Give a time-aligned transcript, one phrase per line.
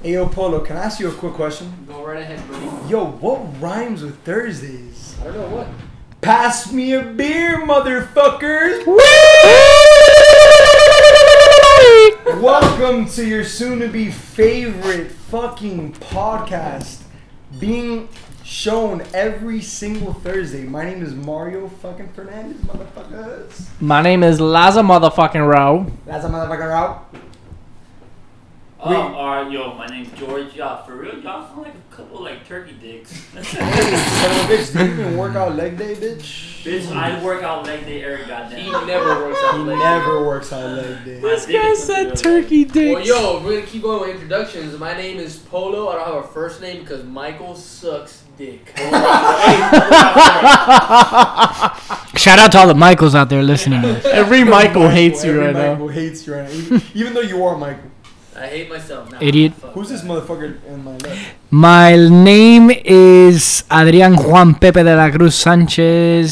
[0.00, 1.72] Hey, yo, Polo, can I ask you a quick question?
[1.88, 2.88] Go right ahead, buddy.
[2.88, 5.16] Yo, what rhymes with Thursdays?
[5.20, 5.66] I don't know what.
[6.20, 8.86] Pass me a beer, motherfuckers!
[12.40, 17.02] Welcome to your soon to be favorite fucking podcast
[17.58, 18.08] being
[18.44, 20.62] shown every single Thursday.
[20.62, 23.66] My name is Mario fucking Fernandez, motherfuckers.
[23.80, 25.90] My name is Laza motherfucking Row.
[26.06, 27.12] That's motherfucking motherfucker out.
[28.80, 28.96] Oh, Wait.
[28.96, 30.54] alright, yo, my name's George.
[30.54, 33.10] Y'all, for real, y'all sound like a couple like turkey dicks.
[33.34, 36.62] Hey, son of a bitch, do you even work out leg day, bitch?
[36.62, 38.60] Bitch, I work out leg day every goddamn.
[38.60, 39.78] He never works out He late.
[39.78, 41.20] never works out leg day.
[41.20, 42.72] My This dick guy is said looking turkey Well,
[43.02, 43.08] dicks.
[43.08, 44.78] yo, we're gonna keep going with introductions.
[44.78, 45.88] My name is Polo.
[45.88, 48.72] I don't have a first name because Michael sucks dick.
[52.16, 53.82] Shout out to all the Michaels out there listening.
[53.82, 54.04] to us.
[54.04, 55.72] Every Michael hates you Every right now.
[55.72, 56.54] Michael hates you right now.
[56.54, 57.90] Even, even though you are Michael.
[58.40, 59.18] I hate myself now.
[59.20, 59.52] Idiot.
[59.74, 61.34] Who's this motherfucker in my left?
[61.50, 66.30] My name is Adrián Juan Pepe de la Cruz El Sánchez.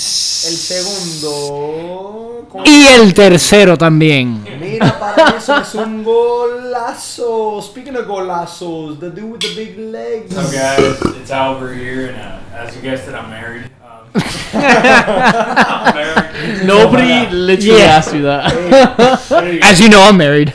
[1.20, 2.46] segundo.
[2.50, 4.44] con- Y el tercero también.
[4.60, 7.60] Mira, para eso es un golazo.
[7.62, 10.34] Speaking of golazos, the dude with the big legs.
[10.34, 11.16] What's up, guys?
[11.20, 13.64] It's Albert here, and uh, as you guessed it, I'm married.
[13.82, 14.06] Um,
[14.54, 16.66] I'm married.
[16.66, 17.96] Nobody literally Yeah.
[17.98, 18.52] asked you that.
[19.62, 20.52] As you know, I'm married.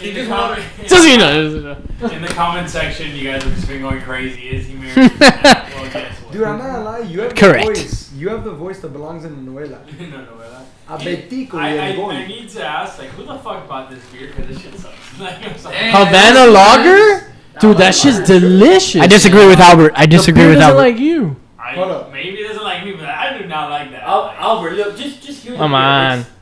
[0.91, 1.75] In the, comment, Just so you know.
[1.75, 2.15] just so you know.
[2.15, 4.49] in the comment section, you guys have just been going crazy.
[4.49, 4.95] Is he married?
[5.19, 6.31] well, guess what?
[6.33, 6.99] Dude, I'm not gonna lie.
[6.99, 7.65] You have Correct.
[7.67, 8.11] the voice.
[8.13, 9.79] You have the voice that belongs in the novela.
[9.99, 12.11] no, no, well, A Betico I, y I, el gol.
[12.11, 14.27] I need to ask, like, who the fuck bought this beer?
[14.27, 15.19] Because this shit sucks.
[15.19, 15.75] like, I'm sorry.
[15.77, 17.33] Havana Lager?
[17.59, 19.01] Dude, that shit's delicious.
[19.01, 19.93] I disagree with Albert.
[19.95, 20.91] I disagree beer with doesn't Albert.
[20.91, 21.35] like you.
[21.59, 22.11] I, Hold up.
[22.11, 24.03] Maybe he doesn't like me, but I do not like that.
[24.03, 26.27] Al- Albert, look, just just hear the Come lyrics.
[26.27, 26.35] on.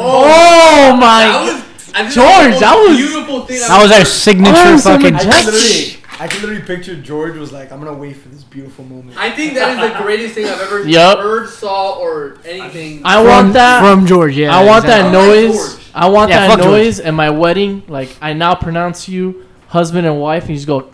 [0.00, 1.46] Oh my That god.
[1.46, 3.60] was, I think George, that was- beautiful thing.
[3.60, 5.14] That was our signature Oh, so fucking.
[5.14, 8.42] I can, literally, I can literally picture George was like, I'm gonna wait for this
[8.44, 9.16] beautiful moment.
[9.18, 11.18] I think that is the greatest thing I've ever Yup.
[11.18, 13.02] heard, saw, or anything.
[13.04, 13.80] I From, want that.
[13.80, 14.56] from George, yeah.
[14.56, 15.12] I want exactly.
[15.12, 15.68] that I like noise.
[15.74, 15.82] George.
[15.94, 16.70] I want Yeah, that fuck George.
[16.70, 17.82] noise at my wedding.
[17.88, 20.90] Like I now pronounce you husband and wife, and you just go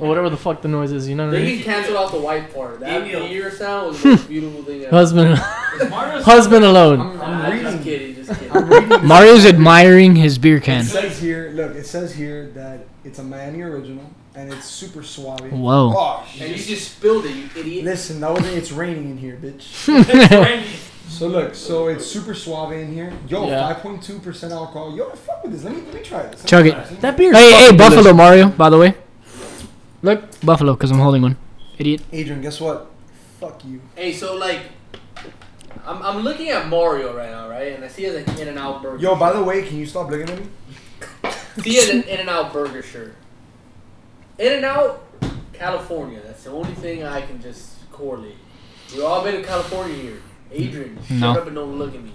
[0.00, 1.08] or whatever the fuck the noise is.
[1.08, 1.62] You know what I They mean?
[1.62, 2.80] can cancel out the white part.
[2.80, 4.90] That Give me a- beer sound was the most beautiful thing ever.
[4.96, 5.34] Husband,
[5.84, 7.00] husband alone.
[7.00, 7.82] I'm, I'm I'm just reading.
[7.82, 8.56] kidding, just kidding.
[8.56, 9.06] I'm reading.
[9.06, 10.84] Mario's admiring his beer It can.
[10.84, 15.50] says here, look, it says here that it's a Miami original and it's super suave.
[15.52, 15.92] Whoa.
[15.96, 17.84] Oh, And you just spilled it, you idiot.
[17.84, 18.56] Listen, that wasn't.
[18.56, 19.88] It's raining in here, bitch.
[19.88, 20.66] It's raining.
[21.08, 23.12] So look, so it's super suave in here.
[23.26, 23.74] Yo, Yeah.
[23.82, 24.96] 5.2 percent alcohol.
[24.96, 25.64] Yo, fuck with this.
[25.64, 26.44] Let me let me try this.
[26.44, 26.88] Let me Chug try it.
[26.90, 26.98] this.
[27.00, 27.32] That beer.
[27.32, 28.94] Hey, hey, Buffalo Mario, by the way.
[30.02, 31.36] Look, Buffalo, because I'm holding one.
[31.78, 32.02] Idiot.
[32.12, 32.90] Adrian, guess what?
[33.38, 33.80] Fuck you.
[33.94, 34.60] Hey, so like,
[35.86, 37.72] I'm, I'm looking at Mario right now, right?
[37.74, 38.98] And I see he has an In and Out burger.
[39.02, 40.46] Yo, by the way, can you stop looking at me?
[41.62, 43.14] See, he has an In and Out burger shirt.
[44.38, 45.04] In and Out,
[45.52, 46.20] California.
[46.24, 48.36] That's the only thing I can just correlate.
[48.94, 50.22] We all been to California here.
[50.52, 51.32] Adrian, shut No.
[51.32, 52.12] up and don't look at me.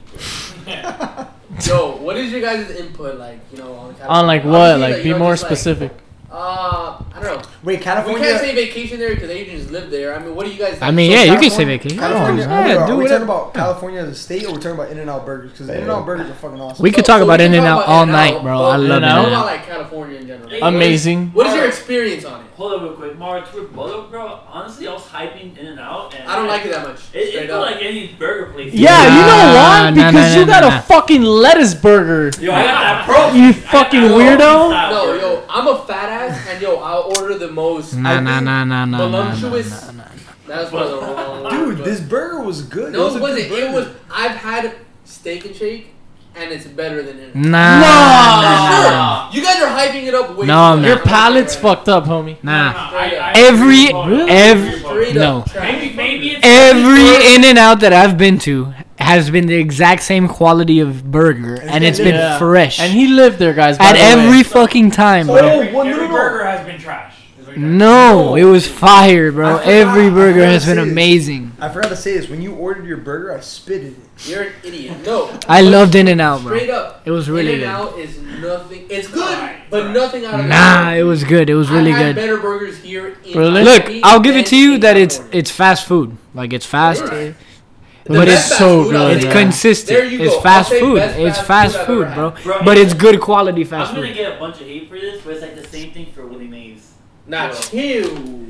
[1.66, 3.40] Yo, what is your guys' input like?
[3.52, 4.08] You know, on California?
[4.10, 4.72] On like what?
[4.72, 5.92] Obviously, Like be more just, like, specific.
[6.30, 7.50] uh, I don't know.
[7.64, 8.20] Wait, California.
[8.22, 10.14] We can't say vacation there because Adrian's live there.
[10.14, 10.72] I mean, what do you guys?
[10.72, 10.84] Think?
[10.84, 11.98] I mean, So yeah, you can say vacation.
[11.98, 12.44] California.
[12.46, 13.26] Oh, yeah, yeah, are do we whatever.
[13.26, 15.52] talking about California as a state, or we're talking about In-N-Out burgers?
[15.52, 16.84] Because In-N-Out burgers are fucking awesome.
[16.84, 18.58] We could So- talk so about In-N-Out talk all In-N-Out, night, bro.
[18.66, 19.28] I love What In-N-Out.
[19.30, 20.50] about like California in general?
[20.50, 21.28] Hey, Amazing.
[21.34, 22.48] What is your experience on it?
[22.58, 23.44] Hold up real quick, Mario.
[23.46, 24.40] To Bolo, bro.
[24.50, 27.00] Honestly, I was hyping In and Out, and I don't like it that much.
[27.14, 28.74] It, it felt like any burger place.
[28.74, 29.92] Yeah, you know why?
[30.12, 32.32] Because you got a fucking lettuce burger.
[32.42, 33.32] Yo, I got that pro.
[33.34, 34.38] You fucking weirdo.
[34.40, 37.94] No, yo, I'm a fat ass, and yo, I'll order the most.
[37.96, 40.04] Nah, I nah, think nah, nah, nah, nah, nah, nah, nah.
[40.48, 42.94] That's what the wrong Dude, but- this burger was good.
[42.94, 43.52] No, was it wasn't.
[43.52, 43.88] It was.
[44.12, 45.88] I've had steak and shake,
[46.36, 47.36] and it's better than it.
[47.36, 47.80] Nah.
[47.80, 49.32] No.
[49.32, 49.42] Sure.
[49.42, 50.82] You guys are hyping it up way No, too I'm much.
[50.84, 50.88] not.
[50.88, 52.38] Your palate's right fucked up, homie.
[52.44, 52.74] Nah.
[52.76, 54.30] I- I- Every, Really?
[54.30, 55.40] every, now.
[55.40, 55.46] No.
[55.62, 58.74] Maybe, maybe it's Every In and Out that I've been to
[59.06, 62.38] has been the exact same quality of burger, and it's been Yeah.
[62.40, 62.80] fresh.
[62.80, 63.78] And he lived there, guys.
[63.78, 64.26] By At the way.
[64.26, 65.42] every fucking time, So- bro.
[65.50, 66.18] Oh, one- every no, no, no.
[66.18, 67.14] burger has been trash.
[67.40, 67.78] is what you're saying.
[67.78, 69.48] No, it was fire, bro.
[69.48, 70.92] I forgot- Every I burger forgot has to been say this.
[70.92, 71.52] amazing.
[71.62, 72.30] I forgot to say this.
[72.30, 74.30] When you ordered your burger, I spitted it.
[74.30, 74.94] You're an idiot.
[75.06, 75.30] No.
[75.48, 76.56] I loved In and Out, bro.
[76.56, 77.02] Straight up.
[77.06, 77.68] It was really In good.
[77.68, 78.84] and Out is nothing.
[78.90, 79.96] It's good, Alright, but alright.
[79.96, 81.50] nothing out of Nah, it was good.
[81.50, 82.22] It was really I've had good.
[82.22, 83.14] better burgers here.
[83.26, 83.64] In Really?
[83.64, 85.40] Look, I'll give it to you that it's California.
[85.40, 86.18] it's fast food.
[86.34, 87.36] Like it's fast, Alright.
[88.06, 89.32] The but it's so good, it's yeah.
[89.34, 89.98] consistent.
[89.98, 90.42] There you It's go.
[90.42, 90.96] fast food.
[90.98, 92.30] best It's fast fast food food, bro.
[92.44, 93.98] Bro, But it's good quality fast food.
[93.98, 94.18] I'm gonna food.
[94.24, 96.48] get a bunch of hate for this, but it's like the same thing for Willie
[96.48, 96.92] Mays.
[97.28, 97.54] Nah, Yo.
[97.56, 98.08] chill.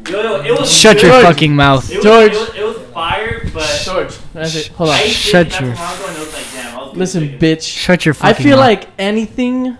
[0.09, 1.23] Yo, yo, it was Shut your good.
[1.23, 1.89] fucking mouth.
[1.89, 2.33] It was, George.
[2.33, 4.67] It was, it was fire, but George, that's it.
[4.73, 4.97] Hold on.
[5.07, 7.61] Shut your- too long ago and it was like, damn, I was Listen, bitch.
[7.63, 8.65] Shut your fucking I feel mouth.
[8.65, 9.77] like anything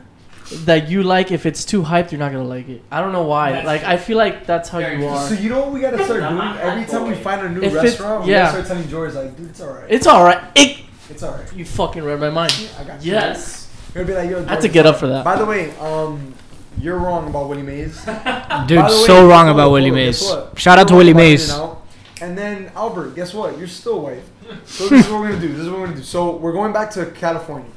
[0.65, 1.31] that you like.
[1.31, 2.81] If it's too hyped, you're not gonna like it.
[2.91, 3.51] I don't know why.
[3.51, 5.07] That's like I feel like that's how very you true.
[5.09, 5.27] are.
[5.27, 6.41] So you know what we gotta start doing?
[6.59, 8.43] Every that time we find a new If it- restaurant, we yeah.
[8.51, 9.85] gotta start telling George like, dude, it's alright.
[9.89, 10.41] It's all right.
[10.55, 11.53] It, It's alright.
[11.53, 12.53] you fucking read my mind.
[12.79, 13.11] I got you.
[13.13, 13.69] Yes.
[13.93, 15.23] We're gonna be like, yo, I had to get up for that.
[15.23, 16.33] By the way, um,
[16.79, 18.03] you're wrong about Willie Mays.
[18.67, 20.19] Dude, way, so wrong about Willie Mays.
[20.57, 21.49] Shout out to We're Willie gonna Mays.
[21.51, 21.81] find it out.
[22.21, 23.57] And then Albert, guess what?
[23.57, 24.21] You're still white.
[24.65, 25.47] So this is what we're gonna do.
[25.53, 26.03] This is what we're gonna do.
[26.03, 27.69] So we're going back to California.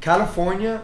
[0.00, 0.82] California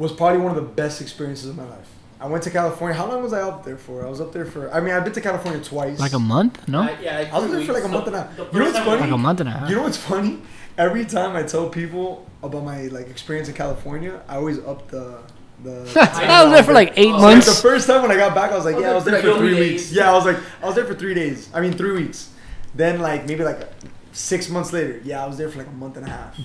[0.00, 1.88] was probably one of the best experiences of my life.
[2.18, 2.96] I went to California.
[2.96, 4.04] How long was I up there for?
[4.04, 4.72] I was up there for.
[4.72, 6.00] I mean, I've been to California twice.
[6.00, 6.66] Like a month?
[6.66, 6.82] No?
[6.82, 7.92] I, yeah, I was there for like a weeks.
[7.92, 8.38] month and a half.
[8.52, 9.00] You know what's funny?
[9.02, 9.68] Like a month and a half.
[9.68, 10.42] You know what's funny?
[10.78, 15.20] Every time I tell people about my like experience in California, I always up the
[15.62, 15.80] the.
[16.14, 18.34] I was there for like eight Oh, So, like, the first time when I got
[18.34, 19.92] back, I was like, yeah, I was there there for for three three weeks.
[19.92, 21.50] Yeah, I was like, I was there for three days.
[21.52, 22.32] I mean, three weeks.
[22.74, 23.68] Then like maybe like
[24.12, 26.38] six months later, yeah, I was there for like a month and a half.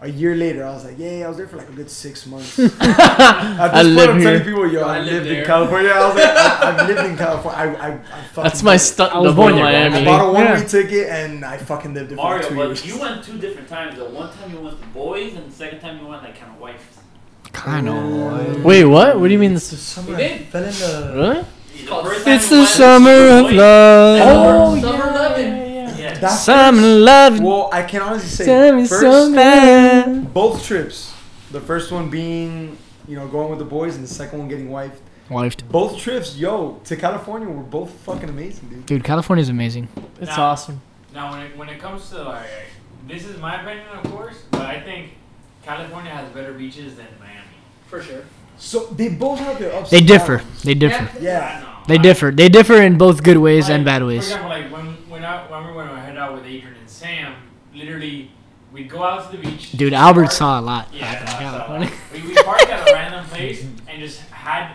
[0.00, 2.24] A year later, I was like, yeah, I was there for like a good six
[2.24, 2.56] months.
[2.58, 4.30] At this I point, live I'm here.
[4.30, 5.44] telling people, yo, Yo, I I, live lived in.
[5.44, 5.90] California.
[5.90, 7.58] I was like, I, I've lived in California.
[7.58, 9.98] I, I, I fucking That's my stunt I was double born in there, bro.
[10.00, 10.64] I bought a one-way Yeah.
[10.64, 12.86] ticket and I fucking lived there for like Mario, two but years.
[12.86, 15.80] you went two different times The One time you went to boys, and the second
[15.80, 16.98] time you went like kind of wife.
[17.52, 18.64] Kind of.
[18.64, 19.18] Wait, what?
[19.18, 20.46] What do you mean this is Summer, He I did.
[20.46, 21.12] fell in the.
[21.16, 21.44] really?
[21.82, 24.20] The called first time It's the summer of boys- love.
[24.22, 25.56] Oh, Summer yeah, Eleven.
[25.56, 25.67] yeah,
[26.20, 26.28] yeah.
[26.28, 26.28] Yeah.
[26.28, 27.40] That's Summer love.
[27.40, 30.24] Well, I can honestly say Tell me first, something.
[30.32, 31.14] both trips.
[31.50, 32.76] The first one being,
[33.06, 34.98] you know, going with the boys, and the second one getting wifed.
[35.30, 35.68] Wifed.
[35.70, 38.86] Both trips, yo, to California were both fucking amazing, dude.
[38.86, 39.88] Dude, California's amazing.
[40.20, 40.80] It's Now- awesome.
[41.14, 42.46] Now, when it, when it comes to like,
[43.06, 45.12] this is my opinion, of course, but I think
[45.64, 47.40] California has better beaches than Miami.
[47.88, 48.22] For sure.
[48.58, 49.90] So they both have their ups.
[49.90, 50.42] They differ.
[50.64, 51.08] They differ.
[51.20, 51.58] Yeah.
[51.58, 51.78] I know.
[51.88, 52.30] They differ.
[52.30, 54.24] They differ in both good ways and like, bad For ways.
[54.26, 57.34] example, like when when I when we went to head out with Adrian and Sam,
[58.08, 58.30] literally
[58.72, 59.72] we'd go out to the beach.
[59.72, 60.88] Dude, Albert park- saw a lot.
[60.92, 61.88] Yeah, no, I saw California.
[61.90, 62.22] that.
[62.22, 64.74] we, we parked at a random place and just had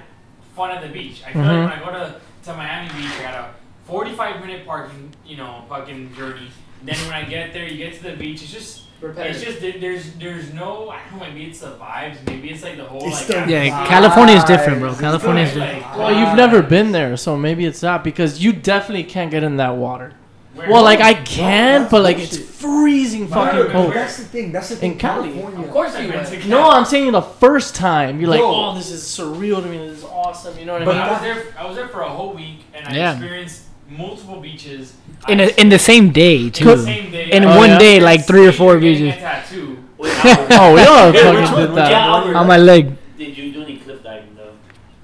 [0.56, 1.22] fun at the beach.
[1.26, 1.66] I feel Mhm.
[1.70, 2.16] like when I go to,
[2.46, 3.50] to Miami Beach, I got a
[3.86, 6.50] 45 minute parking, you know, fucking journey.
[6.84, 8.42] Then when I get there, you get to the beach.
[8.44, 9.36] It's just, Repetitive.
[9.42, 10.90] it's just there's there's no.
[10.90, 11.26] I don't know.
[11.28, 12.18] Maybe it's the vibes.
[12.26, 13.46] Maybe it's like the whole It's like.
[13.46, 13.88] the Yeah, atmosphere.
[13.88, 14.96] California is different, bro.
[14.96, 15.82] California is different.
[15.82, 19.44] like, Well, you've never been there, so maybe it's that because you definitely can't get
[19.44, 20.14] in that water.
[20.56, 23.94] Where- Well, like I can, that's but like it's freezing But fucking cold.
[23.94, 24.52] That's the thing.
[24.52, 24.94] That's the thing.
[24.94, 25.30] In Cali.
[25.32, 25.66] California.
[25.68, 26.28] Of course I've you went.
[26.28, 28.52] to No, I'm saying the first time you're like, Yo.
[28.72, 29.78] oh, this is surreal to me.
[29.78, 30.58] This is awesome.
[30.58, 31.08] You know what But I mean?
[31.08, 31.46] I was there.
[31.60, 33.12] I was there for a whole week, and I Yeah.
[33.14, 34.94] experienced multiple beaches.
[35.28, 36.66] In I a, in the same day in too.
[36.66, 37.32] the same day.
[37.32, 37.80] In I Oh, one yeah?
[37.80, 39.78] day, like three or four Getting beaches A tattoo.
[40.00, 41.66] Oh, we all Yeah, which fucking one?
[41.68, 41.92] did that.
[41.92, 42.96] Yeah, on my leg.
[43.18, 44.52] Did you do any cliff diving though?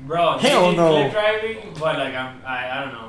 [0.07, 0.91] Bro, Hell no.
[0.95, 3.08] cliff driving, but like I'm, I, I don't know, man.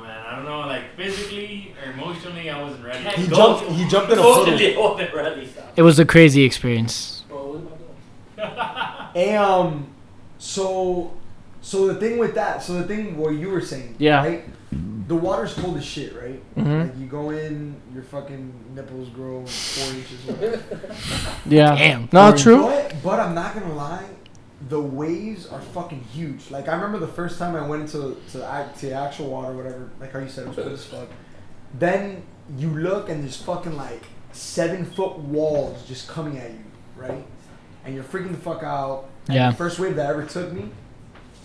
[0.51, 3.03] know, like physically or emotionally, I wasn't ready.
[3.21, 3.71] He Go- jumped.
[3.71, 4.57] He jumped in a Go puddle.
[4.57, 5.07] to the open.
[5.75, 7.23] It was a crazy experience.
[7.27, 7.61] Bro,
[8.37, 9.87] am And um,
[10.37, 11.13] so,
[11.61, 14.19] so the thing with that, so the thing what you were saying, Yeah.
[14.25, 14.43] right?
[15.07, 16.41] The water's cold as shit, right?
[16.55, 16.79] Mm-hmm.
[16.81, 20.19] Like you go in, your fucking nipples grow four inches.
[20.25, 20.63] Whatever.
[21.45, 21.75] Yeah.
[21.75, 22.07] Damn.
[22.13, 22.61] Not true.
[22.61, 24.05] But, but I'm not gonna lie,
[24.71, 26.49] the waves are fucking huge.
[26.49, 29.89] Like I remember the first time I went into to, act, to actual water, whatever.
[29.99, 31.09] Like how you said it was cold as fuck.
[31.77, 32.23] Then
[32.57, 36.63] you look and there's fucking like seven foot walls just coming at you,
[36.95, 37.25] right?
[37.83, 39.09] And you're freaking the fuck out.
[39.27, 39.51] And Yeah.
[39.51, 40.69] The first wave that ever took me,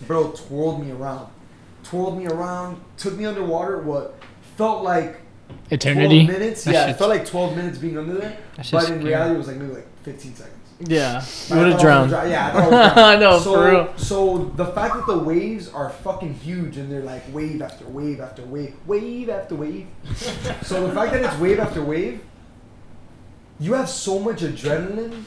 [0.07, 1.27] bro, twirled me around,
[1.83, 3.81] twirled me around, took me underwater.
[3.81, 4.15] What
[4.55, 5.19] felt like
[5.69, 6.25] Eternity.
[6.25, 6.63] 12 minutes.
[6.63, 8.37] That yeah, it felt like 12 minutes being under there.
[8.55, 9.03] But in scary.
[9.03, 10.66] reality, it was like maybe like 15 seconds.
[10.79, 11.23] Yeah.
[11.49, 12.11] You would have thought I was drowned.
[12.11, 13.93] gonna dr- Yeah, I thought I I know, so, for real.
[13.97, 18.19] So the fact that the waves are fucking huge and they're like wave after wave
[18.21, 19.87] after wave, wave after wave.
[20.63, 22.21] so the fact that it's wave after wave,
[23.59, 25.23] you have so much adrenaline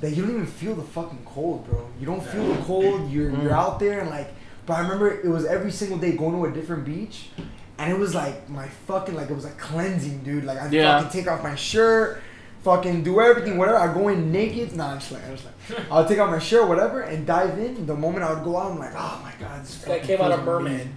[0.00, 1.86] that you don't even feel the fucking cold, bro.
[2.00, 3.10] You don't feel the cold.
[3.10, 3.42] You're Mm.
[3.42, 4.32] you're out there and like.
[4.66, 7.30] But I remember it was every single day going to a different beach,
[7.78, 10.44] and it was like my fucking like it was like cleansing, dude.
[10.44, 10.98] Like I Yeah.
[11.02, 12.20] fucking take off my shirt.
[12.64, 13.78] Fucking do everything, whatever.
[13.78, 14.74] I go in naked.
[14.74, 17.58] Nah, I'm just like, I'm just like, I'll take off my shirt, whatever, and dive
[17.58, 17.86] in.
[17.86, 20.20] The moment I would go out, I'm like, oh my god, this Guy fucking came
[20.20, 20.94] out feels of merman.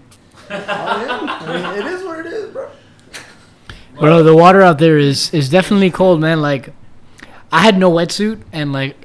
[0.50, 0.70] amazing.
[0.70, 1.06] I.
[1.10, 2.70] Oh, I mean, it is what it is, bro.
[4.00, 6.41] Bro, the water out there is is definitely cold, man.
[6.41, 6.74] Like,
[7.51, 8.96] I had no wetsuit, and like,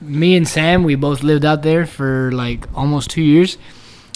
[0.00, 3.56] me and Sam, we both lived out there for like almost two years.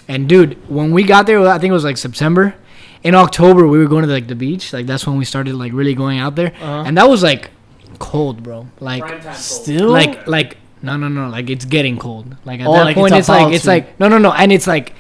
[0.09, 2.55] And dude, when we got there, I think it was like September.
[3.03, 4.73] In October, we were going to like the beach.
[4.73, 6.85] Like that's when we started like really going out there, Uh-huh.
[6.87, 7.51] and that was like
[7.99, 8.67] cold, bro.
[8.81, 9.35] Like, cold.
[9.35, 9.91] Still?
[9.91, 11.29] like, like no, no, no.
[11.29, 12.37] Like it's getting cold.
[12.45, 13.71] Like at Oh, that like point, it's it's, like it's to.
[13.71, 14.93] like no, no, no, and it's like,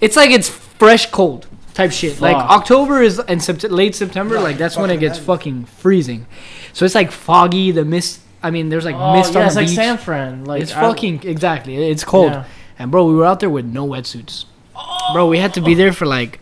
[0.00, 2.20] it's like it's fresh cold type shit.
[2.20, 5.26] Like October is and sept- late September, Yeah, like that's when it gets end.
[5.26, 6.26] fucking freezing.
[6.72, 7.70] So it's like foggy.
[7.70, 8.20] The mist.
[8.42, 9.46] I mean, there's like oh, mist yeah, on the beach.
[9.46, 9.76] it's the like beach.
[9.76, 10.44] San Fran.
[10.44, 11.76] Like it's I- fucking exactly.
[11.88, 12.32] It's cold.
[12.32, 12.44] yeah.
[12.78, 14.44] And bro, we were out there with no wetsuits.
[15.12, 16.40] Bro, we had to be there for like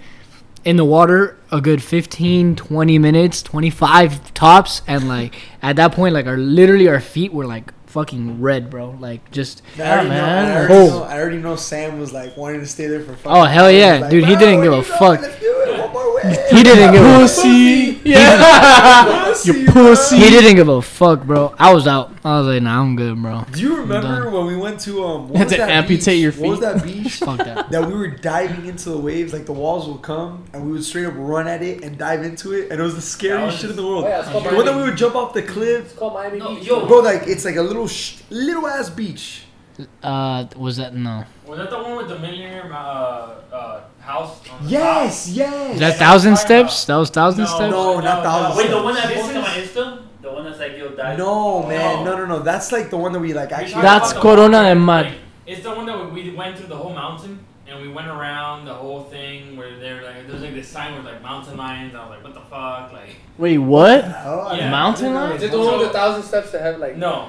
[0.65, 6.15] in the water a good 15, 20 minutes, 25 tops and like at that point
[6.15, 8.97] like our literally our feet were like fucking red, bro.
[8.99, 10.87] Like just I already know- I already, Oh.
[10.89, 13.15] know, I already know Sam was like wanting to stay there for.
[13.15, 13.99] fucking Oh, hell yeah.
[13.99, 15.21] Like, Dude, he didn't give a you fuck."
[16.51, 18.01] He didn't give a Pussy.
[18.05, 19.25] Yeah.
[19.27, 20.17] Pussy, you pussy.
[20.17, 21.55] he didn't give a fuck, bro.
[21.59, 22.13] I was out.
[22.25, 23.45] I was like, nah, I'm good, bro.
[23.53, 25.29] Do you remember when we went to um?
[25.29, 26.23] What Had was to that amputate beach?
[26.23, 27.15] your What was that beach?
[27.17, 27.71] Fuck that.
[27.71, 30.85] that we were diving into the waves, like the walls would come, and we would
[30.85, 33.61] straight up run at it and dive into it, and it was the scariest was-
[33.61, 34.05] shit in the Oh, world.
[34.05, 36.39] yeah, it's called the one that we would jump off the cliff, It's called Miami
[36.39, 36.67] No, Beach.
[36.67, 36.87] yo.
[36.87, 36.99] bro.
[37.01, 39.43] Like it's like a little, sh- little ass beach.
[40.03, 41.25] Uh, was that no?
[41.47, 42.77] Was that the one with the millionaire uh,
[43.53, 44.41] uh, house?
[44.51, 45.75] On the Yes, yes.
[45.75, 46.85] Is that thousand what I'm steps?
[46.87, 47.51] That was thousand No.
[47.51, 47.71] steps.
[47.71, 50.03] No, not thousand Wait, the one that This posted on my is- Insta?
[50.23, 51.19] The one that's like, yo, dive?
[51.19, 52.13] No, man, No.
[52.13, 52.39] no, no, no.
[52.43, 53.83] That's like the one that we like actually.
[53.83, 55.03] That's Corona one de Mar.
[55.05, 55.13] like,
[55.47, 57.41] It's the one that we we went through the whole mountain
[57.73, 61.05] and we went around the whole thing where they're like there's like this sign with
[61.05, 61.95] like mountain lions.
[61.95, 62.93] I was like, what the fuck?
[62.93, 64.05] Like Wait, what?
[64.05, 64.57] Oh, I Yeah.
[64.57, 65.21] didn't Mountain know.
[65.21, 65.37] lion?
[65.37, 66.97] Is it the one with a thousand steps to have like?
[66.97, 67.29] no.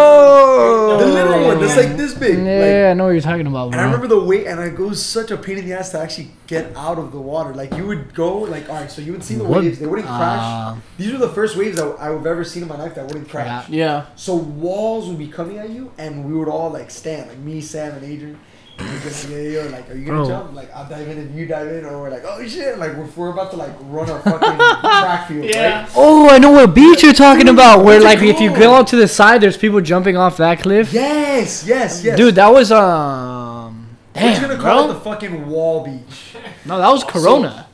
[0.00, 2.38] Oh, The little one that's like this big.
[2.38, 3.84] Yeah, like- I know what you're talking about, And I bro.
[3.92, 6.74] remember the weight, and it was such a pain in the ass to actually get
[6.76, 7.54] out of the water.
[7.54, 9.86] Like you would go, like all right, so you would see the What- waves; they
[9.86, 10.40] wouldn't crash.
[10.42, 13.28] Uh, These were the first waves that I've ever seen in my life that wouldn't
[13.28, 13.66] crash.
[13.66, 13.74] Forgot.
[13.76, 14.04] Yeah.
[14.16, 17.60] So walls would be coming at you, and we would all like stand, like me,
[17.60, 18.38] Sam, and Adrian.
[18.78, 20.28] And we'd be like, yeah, yeah, like, are you gonna Bro.
[20.28, 20.54] jump?
[20.54, 23.06] Like, I'll dive in and you dive in, or we're like, oh shit, like we're,
[23.16, 25.88] we're about to like run a fucking track field, right?
[25.96, 27.78] oh, I know what beach you're talking about.
[27.78, 28.60] Where What's it like if you called?
[28.60, 30.92] go out to the side, there's people jumping off that cliff.
[30.92, 32.16] Yes, yes, yes.
[32.18, 33.86] Dude, that was um.
[34.14, 34.94] we're just Damn, gonna call it bro.
[34.94, 36.34] the fucking wall beach.
[36.66, 37.66] No, that was Corona.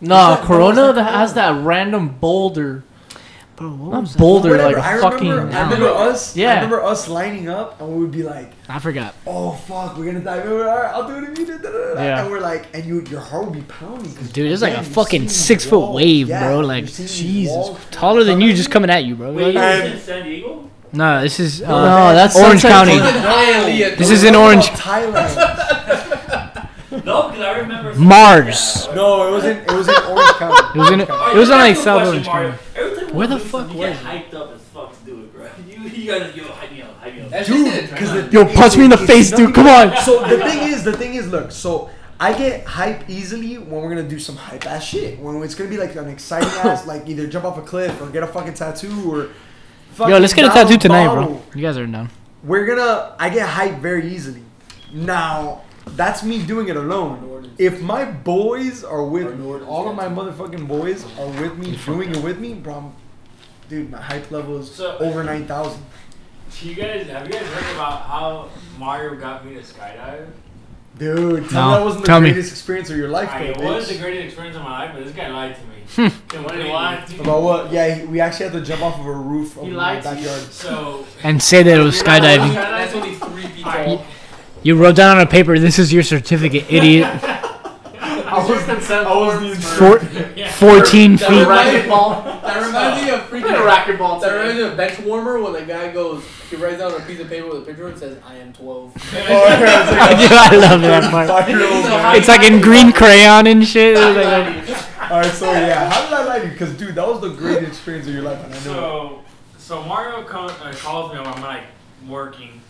[0.00, 2.84] No, Is that- Corona no, is that that has that random boulder.
[3.62, 4.18] Bro, what Not was that?
[4.18, 5.30] boulder, Whatever, like I a remember, fucking.
[5.54, 6.36] I remember us.
[6.36, 6.50] Yeah.
[6.50, 9.14] I remember us lining up, and we would be like, I forgot.
[9.26, 11.58] "Oh fuck, we're gonna dive in." All right, I'll do it if you do.
[11.58, 12.02] Da, da, da.
[12.02, 12.22] Yeah.
[12.22, 14.12] And we're like, and you, your heart would be pounding.
[14.14, 15.94] 'cause, Dude, it's like a you're fucking these six-foot walls.
[15.96, 18.90] wave, Yeah, bro, you're like, seeing these Jesus walls Taller than you, coming just coming
[18.90, 19.32] at you, bro.
[19.32, 20.68] Wait, And- is this in San Diego?
[20.92, 22.98] no, this is uh, No, that's Orange Sunset County.
[22.98, 23.98] Cliff.
[23.98, 24.66] This is in Orange.
[24.70, 26.58] Thailand.
[27.04, 27.94] No, because I remember.
[27.94, 28.86] Mars.
[28.94, 30.56] No, it was in it was in Orange County.
[30.74, 31.00] It was in.
[31.00, 32.50] It was you on like guys South question, Orange Mario.
[32.50, 32.62] County.
[32.76, 35.04] Every time we Where the fuck something, was you get hyped up as fuck to
[35.04, 35.48] do it, bro.
[35.68, 37.30] You, you guys, yo, hype me up, hype me up.
[37.30, 39.40] That's Dude, because the Yo, thing punch is, me in the it's face, dude.
[39.40, 39.96] nothing- Come on.
[40.04, 41.50] So the thing is, the thing is, look.
[41.52, 41.90] So
[42.20, 45.18] I get hype easily when we're gonna do some hype ass shit.
[45.18, 48.08] When it's gonna be like an exciting ass, like either jump off a cliff or
[48.10, 49.28] get a fucking tattoo or.
[50.08, 51.24] Yo, let's get a tattoo tonight, bottle.
[51.34, 51.42] bro.
[51.54, 52.10] You guys are down.
[52.44, 53.14] We're gonna.
[53.18, 54.42] I get hyped very easily.
[54.92, 57.28] Now that's me doing it alone.
[57.58, 62.10] If my boys are with me, all of my motherfucking boys are with me, doing
[62.10, 62.74] it with me, bro.
[62.74, 62.92] I'm-
[63.68, 65.82] Dude, my hype level is So- over nine thousand.
[66.60, 68.48] You guys, have you guys heard about how
[68.78, 70.26] Mario got me to skydive?
[70.98, 72.30] Dude, tell No, me that wasn't the tell me.
[72.32, 74.90] greatest experience of your life, I, though, it was the greatest experience of my life,
[74.94, 75.60] but this guy lied to
[76.02, 76.08] me.
[76.10, 76.16] Hmm.
[76.28, 76.70] Completely.
[77.20, 77.72] About what?
[77.72, 80.02] Yeah, he- we actually had to jump off of a roof of He my lied
[80.02, 80.14] to you.
[80.16, 80.42] backyard.
[80.52, 82.52] So And say that it was skydiving.
[82.54, 84.04] That's only three feet tall.
[84.62, 87.06] You wrote down on a paper, "This is your certificate, idiot."
[88.32, 89.98] I was consent I was the Four,
[90.36, 90.50] yeah.
[90.52, 91.40] 14 That feet.
[91.40, 92.42] reminds- racquetball.
[92.42, 94.20] That reminds me of freaking racquetball.
[94.22, 97.04] That reminds me of bench warmer when the guy goes, he writes down on a
[97.04, 98.92] piece of paper with a picture and says, "I am 12.
[99.12, 102.16] I love that part.
[102.16, 103.98] It's like in green crayon and shit.
[103.98, 106.52] It was like- All right, so yeah, how did I lie to you?
[106.52, 108.62] Because dude, that was the greatest experience of your life, and I know.
[108.64, 109.20] So,
[109.58, 111.64] so Mario co- uh, calls me when I'm like
[112.08, 112.61] working.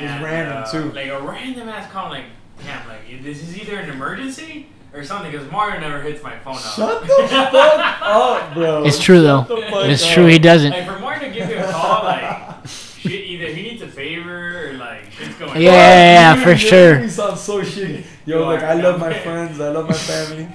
[0.00, 0.92] It was and, random, uh, too.
[0.92, 2.24] Like a random ass call, like,
[2.64, 6.56] damn, like this is either an emergency or something, because Mario never hits my phone
[6.56, 6.60] up.
[6.60, 7.52] Shut the fuck
[8.02, 8.84] up, bro.
[8.84, 9.44] It's true though.
[9.46, 10.10] Shut the fuck It's up.
[10.14, 10.26] true.
[10.26, 10.70] He doesn't.
[10.72, 14.70] Like for Mario to give me a call, like shit, either he needs a favor
[14.70, 15.60] or like shit's going.
[15.60, 16.94] Yeah, yeah, yeah, Dude, for sure.
[16.96, 18.04] make me sound so shitty.
[18.26, 18.62] Yo, You like.
[18.62, 20.48] I love my friends, I love my family.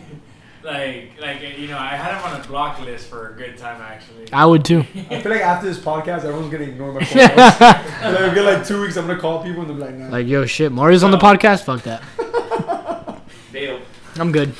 [0.65, 3.79] Like, like you know, I had him on a block list for a good time
[3.81, 4.33] actually.
[4.33, 4.79] I would too.
[5.11, 7.27] I feel like after this podcast, everyone's gonna ignore my phone.
[7.27, 7.61] calls.
[7.61, 10.09] like, I'll get like two weeks, I'm gonna call people and they'll be like, nah.
[10.09, 11.65] Like, yo, shit, Mario's on the podcast.
[11.65, 12.01] Fuck that.
[13.51, 13.79] Bail.
[14.15, 14.55] I'm good.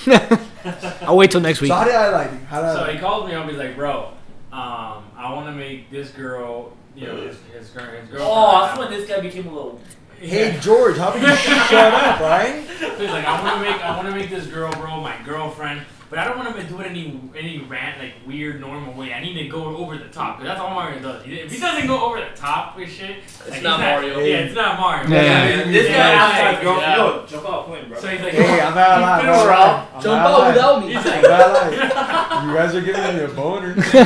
[1.02, 1.70] I'll wait till next week.
[1.70, 2.46] so how did I like?
[2.46, 3.50] How did I So like he calls me up.
[3.50, 4.10] He's like, "Bro,
[4.52, 8.62] um, I want to make this girl, you know, his, his girl, his girl." Oh,
[8.68, 9.82] that's when this guy became a little.
[10.20, 12.64] Hey George, how about you shut up, right?
[12.79, 15.15] So he's like, "I want to make, I want to make this girl, bro, my
[15.25, 19.13] girlfriend, but I don't want to do it any, any rant like weird, normal way.
[19.13, 21.24] I need to go over the top, cause that's all Mario does.
[21.25, 23.17] If he doesn't go over the top with shit,
[23.50, 24.20] like, not Mario.
[24.20, 25.10] Yeah, it's not Mario.
[25.10, 25.22] Yeah.
[25.50, 26.96] Yeah, this guy Yeah, outside, like, yeah.
[26.98, 28.00] Yo, jump out, point, bro.
[28.00, 29.22] So he's like, Hey, I'm not alive.
[29.22, 29.65] Keep it I'm raw.
[29.65, 30.03] not alive.
[30.03, 30.88] Jump out without me.
[30.94, 32.48] He's I'm like, not alive.
[32.50, 33.82] You guys are giving me a boner.
[33.84, 34.03] so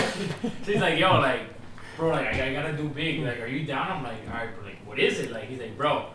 [0.65, 1.41] he's like, yo, like,
[1.97, 3.21] bro, like I, I gotta do big.
[3.23, 3.91] Like, are you down?
[3.91, 5.31] I'm like, all right, bro, like, what is it?
[5.31, 6.05] Like, he's like, bro.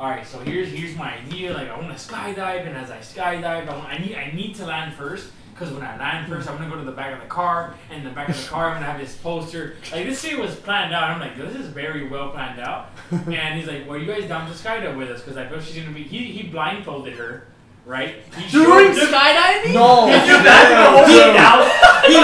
[0.00, 1.52] All right, so here's here's my idea.
[1.52, 4.54] Like, I want to skydive, and as I skydive, I, want, I need I need
[4.54, 5.30] to land first.
[5.56, 7.98] Cause when I land first, I'm gonna go to the back of the car, and
[7.98, 9.76] in the back of the car, I'm gonna have this poster.
[9.92, 11.10] Like this shit was planned out.
[11.10, 12.92] I'm like, this is very well planned out.
[13.10, 15.22] And he's like, well, you guys down to skydive with us?
[15.22, 16.02] Cause I feel she's gonna be.
[16.02, 17.48] He he blindfolded her,
[17.84, 18.22] right?
[18.38, 19.74] He During skydiving?
[19.74, 20.06] No.
[20.06, 20.96] Back Yeah, the yeah.
[20.96, 22.16] whole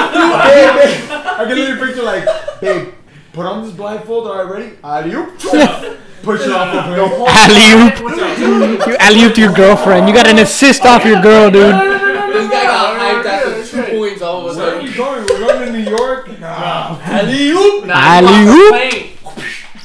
[0.49, 2.95] Babe, babe, I can literally picture like, babe,
[3.35, 4.29] put on this blindfold.
[4.29, 4.79] All right, ready?
[4.83, 6.01] Alley-oop.
[6.27, 7.29] Push it off the plane.
[7.31, 8.89] Alley-oop.
[8.89, 10.09] You alley-ooped your girlfriend.
[10.09, 11.63] You got an assist off your girl, dude.
[11.73, 14.87] This guy got hyped after two points all of a Where are sudden.
[14.91, 15.21] you going?
[15.31, 16.41] We're going to New York?
[16.41, 16.99] Nah.
[17.03, 17.87] Alley-oop!
[17.89, 19.13] Alley-oop.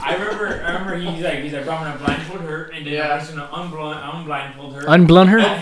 [0.03, 2.93] I remember, I remember he's like, he's like, bro, I'm gonna blindfold her, and then
[2.93, 3.13] Yeah.
[3.13, 4.81] I'm just gonna unblind, unblindfold her.
[4.87, 5.39] Unblunt her.
[5.39, 5.61] At-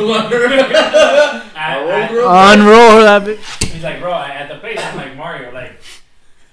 [1.58, 3.64] at- Unroll that bitch.
[3.66, 5.74] he's like, bro, at the place, I'm like, Mario, like,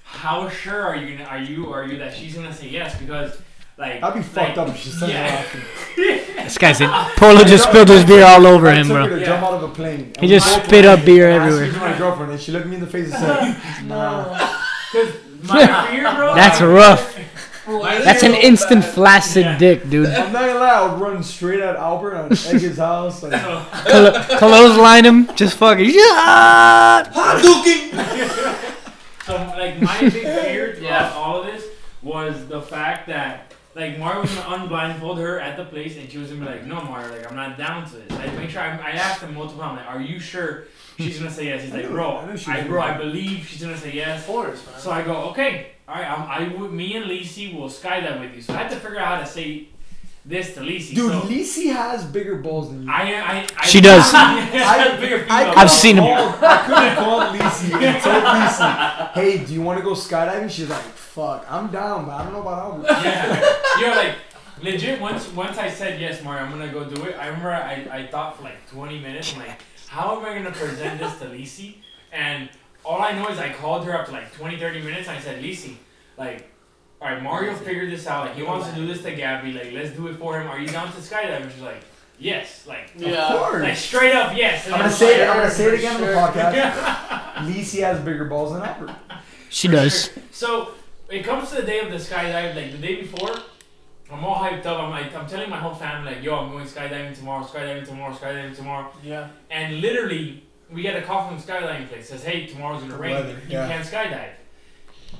[0.03, 2.99] how sure are you gonna, are you, are you that she's gonna say yes?
[2.99, 3.39] Because,
[3.77, 5.43] like, I'd be fucked like, up if she said yeah.
[5.43, 6.23] that.
[6.47, 6.89] This guy's it.
[7.17, 9.07] Polo just spilled his beer all over I him, bro.
[9.09, 10.13] to jump out of a plane.
[10.19, 11.79] He just spit up beer and I everywhere.
[11.91, 14.37] my girlfriend, and she looked me in the face and said, "Nah."
[14.93, 16.33] Cause my fear, bro.
[16.35, 17.19] That's like, rough.
[17.67, 19.57] my That's an fear- instant uh, flaccid Yeah.
[19.57, 20.07] dick, dude.
[20.07, 23.23] I'm not gonna lie, I would run straight at Albert and egg his house.
[23.23, 23.65] Like, So,
[24.29, 25.35] Col- clothesline him.
[25.35, 25.89] Just fucking.
[25.89, 27.03] Yeah.
[29.25, 31.13] So like my big fear throughout Yeah.
[31.13, 31.65] all of this
[32.01, 33.46] was the fact that
[33.77, 36.65] like Mario was gonna unblindfold her at the place and she was gonna be like,
[36.65, 38.11] no Mario, like I'm not down to this.
[38.11, 40.65] I make sure I, I asked him multiple times, like, are you sure
[40.97, 41.63] she's gonna say yes?
[41.63, 42.17] He's like, bro,
[42.47, 44.21] I bro, I believe she's gonna say yes.
[44.21, 44.79] Of course, man.
[44.79, 48.35] So I go, okay, all right, I'm, I would, me and Lacey will skydive with
[48.35, 48.41] you.
[48.41, 49.67] So I had to figure out how to say
[50.27, 50.93] this to Lacey.
[50.93, 52.91] dude, so Lisi has bigger balls than you.
[52.91, 54.03] I, I, I, She does.
[54.13, 55.45] I, bigger female.
[55.45, 56.03] could've I've seen him.
[56.03, 60.49] I could have called Lisi and told Lisi, hey, do you want to go skydiving?
[60.49, 62.87] She's like, fuck, I'm down, but I don't know about Albert.
[63.03, 64.15] Yeah, you're like
[64.61, 64.99] legit.
[64.99, 67.15] Once once I said yes, Mario, I'm gonna go do it.
[67.17, 69.33] I remember I, I thought for like 20 minutes.
[69.33, 71.75] I'm like, how am I gonna present this to Lisi?
[72.11, 72.49] And
[72.83, 75.07] all I know is I called her after like 20, 30 minutes.
[75.07, 75.75] And I said, Lisi,
[76.17, 76.49] like,
[77.01, 78.25] all right, Mario figured this out.
[78.27, 79.53] Like, he wants to do this to Gabby.
[79.53, 80.47] Like, let's do it for him.
[80.47, 81.41] Are you down to skydive?
[81.43, 81.81] And she's like,
[82.19, 82.65] yes.
[82.67, 83.27] Like, Of Yeah.
[83.37, 83.61] course.
[83.63, 84.65] like straight up yes.
[84.65, 85.27] And I'm gonna say it.
[85.27, 86.27] like, I'm gonna say it for again on the sure.
[86.27, 87.33] podcast.
[87.47, 88.95] Lisi has bigger balls than Albert.
[89.49, 90.09] She does.
[90.31, 90.71] So
[91.09, 93.35] it comes to the day of the skydive, like the day before.
[94.11, 94.79] I'm all hyped up.
[94.79, 98.13] I'm like, I'm telling my whole family, like, yo, I'm going skydiving tomorrow, skydiving tomorrow,
[98.13, 98.89] skydiving tomorrow.
[99.03, 99.27] Yeah.
[99.51, 102.07] And literally, we get a call from the skydiving place.
[102.09, 103.13] Says, hey, tomorrow's gonna The rain.
[103.15, 103.67] weather, You yeah.
[103.67, 104.29] can't skydive.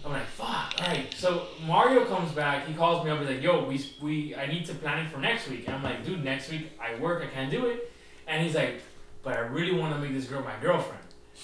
[0.05, 0.73] I'm like, fuck.
[0.81, 1.13] All right.
[1.15, 2.65] So Mario comes back.
[2.67, 3.19] He calls me up.
[3.19, 5.65] He's like, yo, we we I need to plan it for next week.
[5.67, 7.23] And I'm like, dude, next week I work.
[7.23, 7.91] I can't do it.
[8.27, 8.81] And he's like,
[9.23, 11.03] but I really want to make this girl my girlfriend.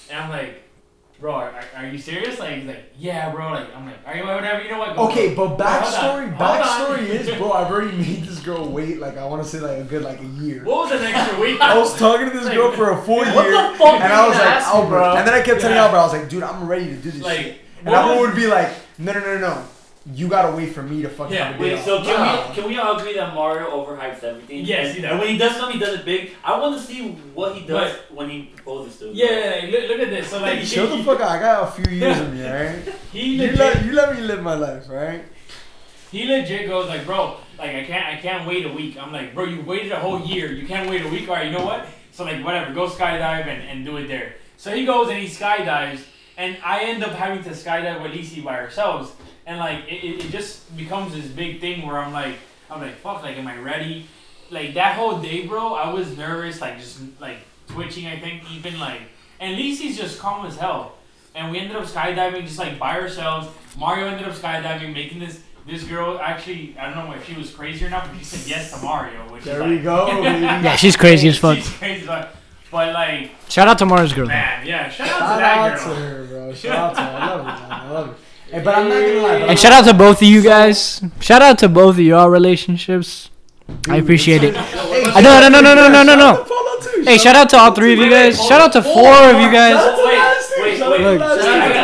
[0.10, 0.62] And I'm like.
[1.20, 2.38] Bro, are, are you serious?
[2.38, 3.52] Like, he's like, yeah, bro.
[3.52, 4.62] Like, I'm like, all right, whatever.
[4.62, 4.96] You know what?
[4.96, 9.00] Go, Okay, but backstory, backstory is, bro, I've already made this girl wait.
[9.00, 10.66] Like I want to say like a good like a year.
[10.66, 11.62] What was an extra week?
[11.62, 14.28] I was talking to this girl for a full year, What the fuck and I
[14.28, 15.16] was you like, Albert, oh, bro?
[15.16, 17.22] and then I kept telling Albert, I was like, dude, I'm ready to do this
[17.22, 17.58] Like, shit.
[17.84, 19.64] And what Albert was- would be like, no, no, no, no,
[20.14, 21.86] you gotta wait for me to fucking Yeah, have a Wait, off.
[21.86, 22.50] so can Nah.
[22.50, 24.66] we can we all agree that Mario overhypes everything?
[24.66, 26.32] Yes, and, he and when he does something, he does it big.
[26.44, 27.02] I want to see
[27.34, 29.06] what he does when he proposes to.
[29.06, 29.16] a girl.
[29.16, 30.28] Yeah, like, look, look at this.
[30.30, 31.32] So like, he, Shut the fuck up.
[31.32, 32.76] I got a few years in me, right?
[33.12, 35.24] he You let, you let me live my life, right?
[36.12, 38.98] he legit goes like, bro, like I can't, I can't wait a week.
[39.02, 40.52] I'm like, bro, you waited a whole year.
[40.52, 41.28] You can't wait a week.
[41.28, 41.88] All right, you know what?
[42.12, 44.36] So like, whatever, go skydive and, and do it there.
[44.58, 46.02] So he goes and he skydives,
[46.38, 49.12] and I end up having to skydive with Lisi by ourselves,
[49.46, 52.36] and like it, it, it just becomes this big thing where I'm like,
[52.70, 54.08] I'm like, fuck, like, am I ready?
[54.50, 58.08] Like that whole day, bro, I was nervous, like just like twitching.
[58.08, 59.02] I think even like,
[59.40, 60.96] and Lisi's just calm as hell.
[61.36, 63.48] And we ended up skydiving just like by ourselves.
[63.78, 67.50] Mario ended up skydiving, making this this girl actually I don't know if she was
[67.50, 70.22] crazy or not, but she said yes to Mario, which There is we like, go.
[70.24, 71.58] Yeah, she's crazy as fuck.
[71.58, 72.36] She's crazy, but,
[72.74, 74.28] but like Shout out to Mars girl.
[74.28, 75.96] man, yeah, shout out Shout to that out girl.
[75.96, 76.54] to her, bro.
[76.54, 77.08] Shout out to her.
[77.08, 77.72] I love her, man.
[77.72, 78.16] I love her.
[78.52, 79.48] Hey, but I'm not gonna lie.
[79.50, 81.02] And shout out to both of you guys.
[81.22, 83.30] Shout out to both of y'all relationships.
[83.88, 84.56] I appreciate it.
[84.58, 86.36] Hey, I know, no, no, no, no, no, no, no.
[86.36, 87.04] Shout out to Polo, too.
[87.06, 88.36] Hey, shout out to all three of you guys.
[88.46, 89.74] Shout out to four of you guys.
[89.76, 90.78] Shout out to Wait, last wait, team.
[90.80, 90.98] Shout out wait.
[90.98, 91.20] to Look.
[91.22, 91.74] last Shout out team.
[91.74, 91.84] to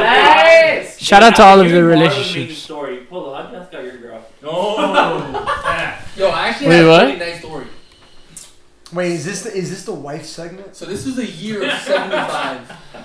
[0.83, 0.99] Nice.
[0.99, 2.61] Shout out to all of Give the me Mario's main relationships.
[2.61, 2.97] Story.
[3.09, 4.25] Polo, how did you ask out your girl?
[4.43, 5.31] Oh,
[5.63, 6.01] yeah.
[6.17, 7.01] Yo, I actually Wait, have what?
[7.03, 7.65] a really nice story.
[8.91, 10.75] Wait, is this the is this the wife segment?
[10.75, 12.77] So this was a year of 75.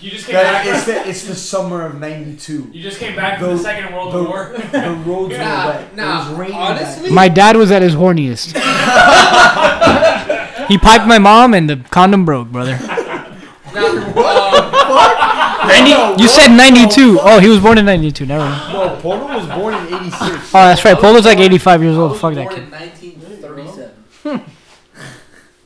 [0.00, 0.66] You just came Guys, back.
[0.66, 2.70] it's the it's the summer of '92.
[2.72, 4.54] you just came back from The- the Second World the- War.
[4.72, 5.94] The roads were Nah, wet.
[5.94, 6.56] nah, it was raining.
[6.56, 8.56] honestly- My dad was at his horniest.
[10.68, 12.78] he piped my mom and the condom broke, brother.
[13.74, 17.18] Now, um, 90, you said 92.
[17.20, 18.24] Oh, he was born in 92.
[18.24, 18.72] Never mind.
[18.72, 20.14] No, Polo was born in '86.
[20.22, 20.96] Oh, that's right.
[20.96, 22.18] Polo's like 85 years old.
[22.18, 22.64] Fuck that born kid.
[22.64, 23.90] in 1937.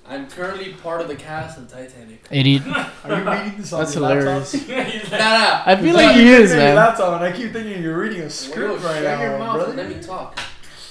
[0.06, 2.24] I'm currently part of the cast of Titanic.
[2.30, 2.62] Idiot.
[3.04, 4.54] Are you reading this on That's your hilarious.
[4.68, 5.10] laptop?
[5.10, 5.62] Nah, nah.
[5.66, 6.74] I feel like like he you're is, reading your man.
[6.76, 9.56] laptop, and I keep thinking you're reading a script yo, right shut your now, mouth
[9.56, 9.70] brother.
[9.72, 10.38] and let me talk.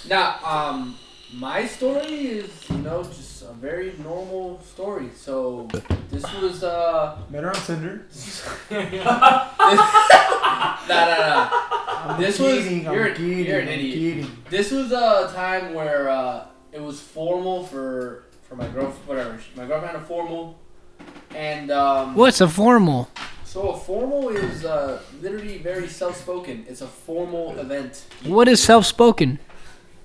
[0.09, 0.97] Now, um,
[1.33, 5.07] my story is, you know, just a very normal story.
[5.15, 5.69] So,
[6.11, 8.05] this was, uh, Met her on Tinder.
[8.69, 9.47] nah,
[10.89, 11.49] nah, nah.
[12.05, 12.83] I'm This was- kidding.
[12.83, 13.45] you're- I'm kidding.
[13.45, 13.93] you're an I'm idiot.
[14.25, 14.37] kidding.
[14.49, 19.07] This was a time where uh, it was formal for for my girlfriend.
[19.07, 20.59] Whatever, my girlfriend had a formal,
[21.35, 23.09] and um, What's a formal?
[23.45, 26.65] So a formal is uh, literally very self-spoken.
[26.67, 28.05] It's a formal event.
[28.23, 29.39] What is self-spoken?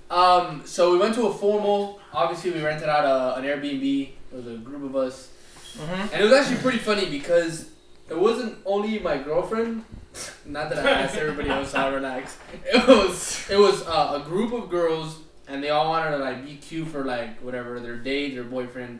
[0.09, 1.99] Um, so we went to a formal.
[2.13, 4.09] Obviously, we rented out a, an Airbnb.
[4.31, 5.31] It was a group of us,
[6.11, 7.69] and it was actually pretty funny because
[8.09, 9.83] it wasn't only my girlfriend.
[10.45, 12.37] Not that I asked everybody else how to relax.
[12.65, 16.45] It was it was uh, a group of girls, and they all wanted to like
[16.45, 18.99] be cute for like whatever their date, their boyfriend.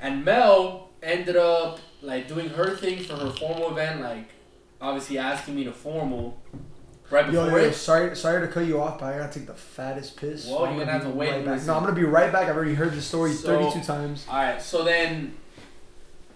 [0.00, 4.30] And Mel ended up like doing her thing for her formal event, like
[4.80, 6.40] obviously asking me to formal
[7.10, 7.74] right Yo, before yo, it.
[7.74, 10.46] sorry, sorry to cut you off, but I gotta take the fattest piss.
[10.46, 11.62] Well, I'm you're gonna have to wait Right back.
[11.66, 12.48] No, I'm gonna be right back.
[12.48, 14.26] I've already heard this story So- 32 times.
[14.28, 15.34] All right, so then,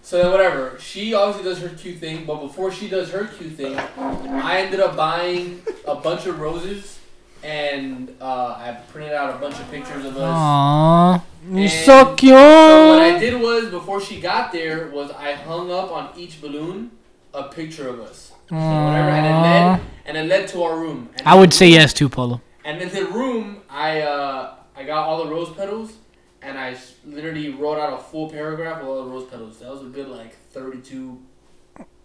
[0.01, 0.77] so then whatever.
[0.79, 4.79] She obviously does her cute thing, but before she does her cute thing, I ended
[4.79, 6.99] up buying a bunch of roses,
[7.43, 10.37] and uh, I printed out a bunch of pictures of us.
[10.37, 11.21] Aww.
[11.49, 12.31] You're And so cute.
[12.31, 16.41] So what I did was before she got there was I hung up on each
[16.41, 16.91] balloon
[17.33, 18.31] a picture of us.
[18.49, 21.09] So whatever, and it led and it led to our room.
[21.17, 22.41] And I would say yes to Polo.
[22.63, 25.93] And in the room, I uh, I got all the rose petals,
[26.41, 29.59] and I literally wrote out a full paragraph of all the rose petals.
[29.59, 31.19] That was a good like thirty-two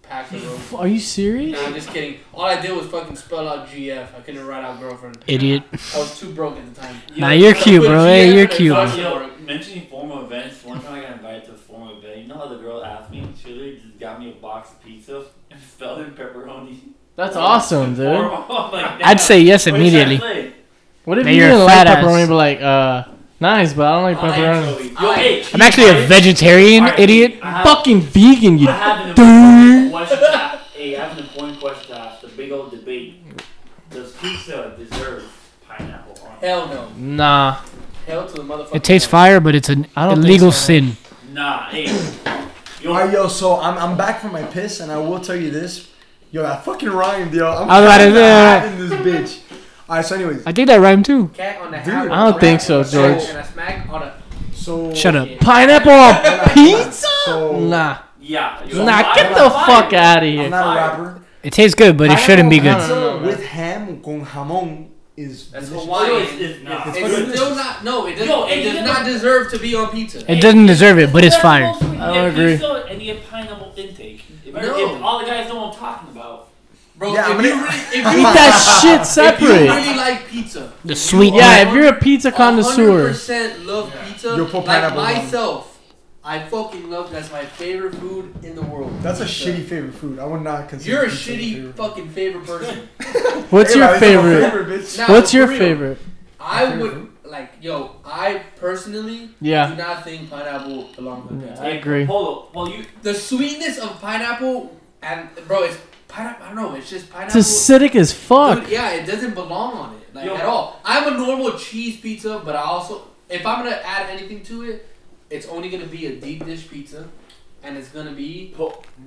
[0.09, 0.75] packs of roses.
[0.75, 1.53] Are you serious?
[1.61, 2.21] No, I'm just kidding.
[2.35, 4.14] All I did was fucking spell out GF.
[4.16, 5.18] I couldn't write out girlfriend.
[5.27, 5.62] Idiot.
[5.94, 6.97] I was too broke at the time.
[7.16, 8.05] Nah, you're cute, bro.
[8.05, 8.75] Hey, you're cute.
[8.75, 8.97] Fuck bro.
[8.97, 12.18] You know, mentioning formal events, one time I got invited to a formal event.
[12.18, 13.27] You know how the girl asked me?
[13.42, 16.79] She literally just got me a box of pizza and spelled in pepperoni.
[17.16, 18.07] That's awesome, dude.
[18.09, 20.55] Like, I'd say yes what does that immediately.
[21.05, 23.05] What if Now you you're a didn't like fat pepperoni, but like, uh,
[23.40, 24.77] nice, but I don't like I like pepperoni.
[24.77, 25.07] Joey.
[25.07, 27.35] Yo, hey, I'm actually a vegetarian, Alright, idiot.
[27.42, 28.68] Have, Fucking vegan, you.
[28.68, 29.14] I have
[29.90, 30.18] question.
[30.74, 32.20] Hey, I have an important question to ask.
[32.20, 33.22] The big old debate.
[33.90, 35.24] Does pizza deserve
[35.66, 36.40] pineapple on it?
[36.46, 36.88] Hell no.
[36.96, 37.61] Nah.
[38.07, 38.74] Hell to the motherfucker.
[38.77, 40.66] It tastes fire, but it's an I don't illegal so.
[40.66, 40.96] sin.
[41.33, 41.87] Nah, hey.
[42.83, 45.51] Yo, Alright, yo, so I'm, I'm back from my piss, and I will tell you
[45.51, 45.90] this.
[46.31, 47.51] Yo, that fucking rhymed, yo.
[47.51, 49.48] I'm I was about to kinda say, in this bitch.
[49.88, 51.29] Alright, so anyways, I think that rhymed too.
[51.29, 53.22] Cat on the Dude, hammer, I don't think so, George.
[53.24, 54.22] And I smack on a.
[54.53, 55.29] so Shut up.
[55.40, 57.07] Pineapple on pizza?
[57.24, 57.98] So Nah.
[58.20, 58.61] yeah.
[58.72, 59.66] Nah, fire, get the fire.
[59.66, 60.48] fuck out of I'm here.
[60.51, 61.22] not a rapper.
[61.42, 62.77] It tastes good, but it shouldn't be good.
[62.77, 63.27] No, no, Pizza no, no.
[63.27, 65.87] with ham con jamon is That's delicious.
[65.88, 66.22] Hawaiian.
[66.22, 66.83] It's, it's, Nah.
[66.87, 67.85] it's, It's still not.
[67.85, 68.27] No, it does.
[68.29, 70.18] Yo, it does not deserve to be on pizza.
[70.31, 71.72] It doesn't deserve it, but it's fire.
[71.81, 72.53] I I don't agree.
[72.59, 74.24] Pizza and you get pineapple intake.
[74.53, 74.61] No.
[74.96, 76.18] if all the guys know what I'm talking about.
[76.99, 79.97] Bro, Yeah, if I'm you gonna- really, if you, Eat that shit if you really
[79.97, 83.11] like pizza, The sweet Yeah, if you're a pizza connoisseur.
[83.11, 85.15] 100% love pizza, You'll put like pineapple on.
[85.15, 85.79] myself,
[86.25, 87.11] I fucking love.
[87.13, 88.93] That's my favorite food in the world.
[89.01, 90.19] That's a shitty favorite food.
[90.19, 90.91] I would not consider.
[90.91, 91.77] You're a pizza shitty favorite.
[91.77, 92.89] fucking favorite person.
[93.51, 94.69] What's Hey, your man, it's not my favorite?
[94.81, 94.99] bitch.
[94.99, 95.99] Now, What's your real, favorite?
[96.41, 97.97] I Favorite would like, yo.
[98.05, 99.69] I personally Yeah.
[99.71, 101.47] do not think pineapple belongs on Yeah.
[101.49, 101.63] pizza.
[101.65, 102.07] I agree.
[102.07, 106.44] Polo, well, you The sweetness of pineapple and bro, it's pineapple.
[106.44, 106.75] I don't know.
[106.75, 107.38] It's just pineapple.
[107.38, 107.88] It's pineapple.
[107.88, 108.61] acidic as fuck.
[108.62, 110.37] Dude, yeah, it doesn't belong on it like Yo.
[110.37, 110.81] at all.
[110.85, 114.88] I'm a normal cheese pizza, but I also if I'm gonna add anything to it,
[115.31, 117.07] it's only gonna be a deep dish pizza,
[117.62, 118.55] and it's gonna be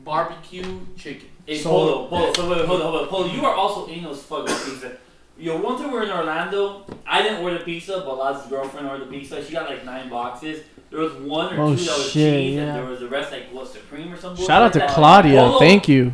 [0.03, 1.27] barbecue chicken.
[1.45, 3.07] Hey, So- Polo, Polo, so wait, hold on, hold on.
[3.07, 4.97] Polo, you are also in those fucking pizza.
[5.37, 9.09] Yo, one time we were in Orlando, I didn't order pizza, but Laz's girlfriend ordered
[9.09, 9.43] pizza.
[9.43, 10.63] She got like nine boxes.
[10.91, 12.61] There was one or Oh, two that was shit, cheese, yeah.
[12.63, 14.45] and there was the rest like what Supreme or something.
[14.45, 14.89] Shout out to that.
[14.89, 15.39] Claudia.
[15.39, 16.13] Polo, Thank you.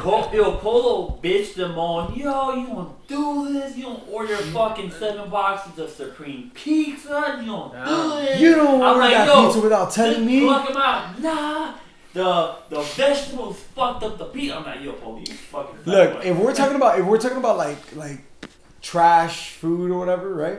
[0.00, 2.14] Po- yo, Polo bitched them on.
[2.14, 3.74] Yo, you don't do this.
[3.76, 7.38] You don't order fucking seven boxes of Supreme pizza.
[7.40, 8.38] You don't do it.
[8.38, 10.40] You don't order like, that pizza without telling Just me.
[10.44, 11.20] Pluck 'em out.
[11.20, 11.74] Nah.
[12.12, 14.56] The the vegetables fucked up the pizza.
[14.56, 15.78] I'm like, yo, Polo, you fucking.
[15.86, 18.20] Look, if we're talking about if we're talking about like like
[18.82, 20.58] trash food or whatever, right?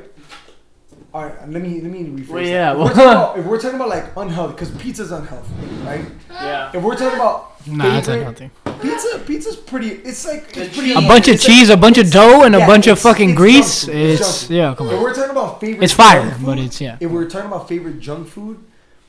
[1.12, 2.28] All right, let me let me rephrase.
[2.30, 2.50] Well, that.
[2.50, 5.54] yeah, If, well- we're talking about, if we're talking about like unhealthy, because pizza's unhealthy,
[5.84, 6.06] right?
[6.30, 6.72] Yeah.
[6.74, 8.52] If we're talking about Nah, that's favorite- unhealthy.
[8.82, 9.90] Pizza, pizza's pretty.
[9.90, 10.92] It's like it's pretty.
[10.94, 13.32] A bunch of it's like- cheese, a bunch of dough, and a bunch of fucking
[13.32, 13.82] it's grease.
[13.86, 14.02] junk food.
[14.06, 14.56] It's It's junk food.
[14.56, 14.94] yeah, come on.
[14.94, 16.98] If we're talking about favorite, It's fire, junk but it's yeah.
[17.00, 18.60] If we're talking about favorite junk food,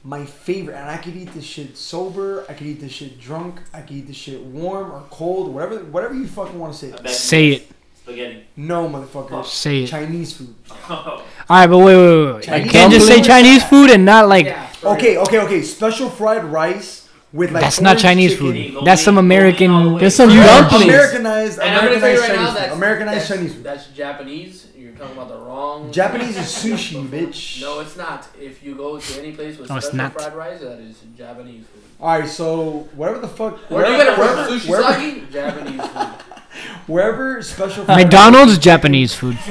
[0.03, 2.45] my favorite, and I could eat this shit sober.
[2.49, 3.61] I could eat this shit drunk.
[3.75, 7.13] I could eat this shit warm or cold, whatever, whatever you fucking want to say.
[7.13, 7.69] Say you- it.
[8.11, 8.45] Spaghetti.
[8.57, 9.45] No, motherfucker.
[9.45, 9.87] Say it.
[9.89, 10.55] Chinese food.
[10.93, 11.25] Oh.
[11.49, 12.35] All right, but wait, wait, wait.
[12.35, 12.49] wait.
[12.49, 13.27] I Chinese can't just say dumplings?
[13.29, 14.47] Chinese food and not like.
[14.47, 15.63] Yeah, Okay, okay, okay.
[15.63, 17.63] Special fried rice with like.
[17.63, 18.73] That's not Chinese chicken.
[18.75, 18.85] food.
[18.85, 19.99] That's some American.
[19.99, 20.85] That's some dumplings.
[20.85, 22.77] Americanized, And I'm gonna tell you Americanized right now, Chinese that's food.
[22.77, 23.65] Americanized that's, Chinese food.
[23.65, 24.67] That's Japanese.
[24.77, 25.93] You're talking about the wrong.
[26.01, 27.61] Japanese is sushi, bitch.
[27.61, 28.29] No, it's not.
[28.41, 30.13] If you go to any place with No, it's special not.
[30.15, 31.83] fried rice, that is Japanese food.
[32.01, 34.37] All right, so whatever the fuck, Where do you wherever, get it from?
[34.37, 35.31] wherever, Sushi wherever, sake?
[35.31, 36.40] Japanese food.
[36.87, 39.37] Wherever special fried McDonald's Japanese food.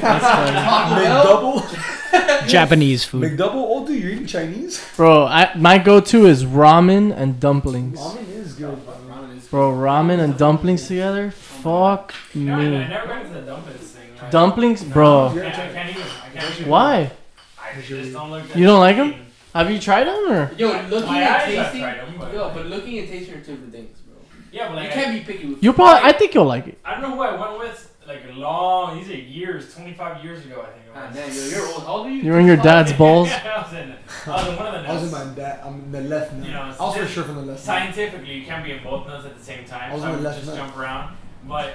[0.50, 3.22] McDouble, Japanese food.
[3.32, 3.52] McDouble.
[3.68, 4.84] Oh, dude, you're eating Chinese?
[4.96, 7.98] Bro, I, my go-to is ramen and dumplings.
[8.00, 8.84] Ramen is good.
[8.84, 8.94] bro.
[9.08, 11.30] Ramen is- Bro, ramen and dumplings together?
[11.30, 12.70] Fuck No, I, I me.
[12.88, 14.08] never got into the dumplings thing.
[14.22, 14.30] Right?
[14.30, 15.26] Dumplings, No, bro.
[15.28, 16.02] I can't, I can't even.
[16.02, 16.70] I can't even.
[16.70, 17.10] Why?
[17.60, 18.56] I just don't look.
[18.56, 19.14] You don't like 'em?
[19.54, 20.52] Have you tried them or?
[20.56, 21.80] Yo, looking My and eyes have tasting.
[21.80, 23.99] tried 'em, but- Yo, but looking and tasting are two different things, bro.
[24.52, 25.62] Yeah, but like You can't be picky with.
[25.62, 25.76] You food.
[25.76, 26.08] probably.
[26.08, 26.78] I think you'll like it.
[26.84, 27.86] I, I don't know who I went with.
[28.06, 28.98] Like a long.
[28.98, 29.72] These are years.
[29.72, 30.86] Twenty five years ago, I think.
[30.86, 31.14] It Ah, was.
[31.16, 31.82] damn, yo, you're old.
[31.84, 32.22] How old are you?
[32.22, 33.28] You're in your dad's balls.
[33.28, 33.94] Yeah, I was in.
[34.26, 35.60] I was in one of the I was in my dad.
[35.64, 36.44] I'm in the left now.
[36.46, 37.60] You know, I was for sure from the left.
[37.60, 39.90] Scientifically, you can't be in both nuts at the same time.
[39.90, 40.56] I was so on I the would left just nut.
[40.56, 41.16] jump around.
[41.46, 41.74] But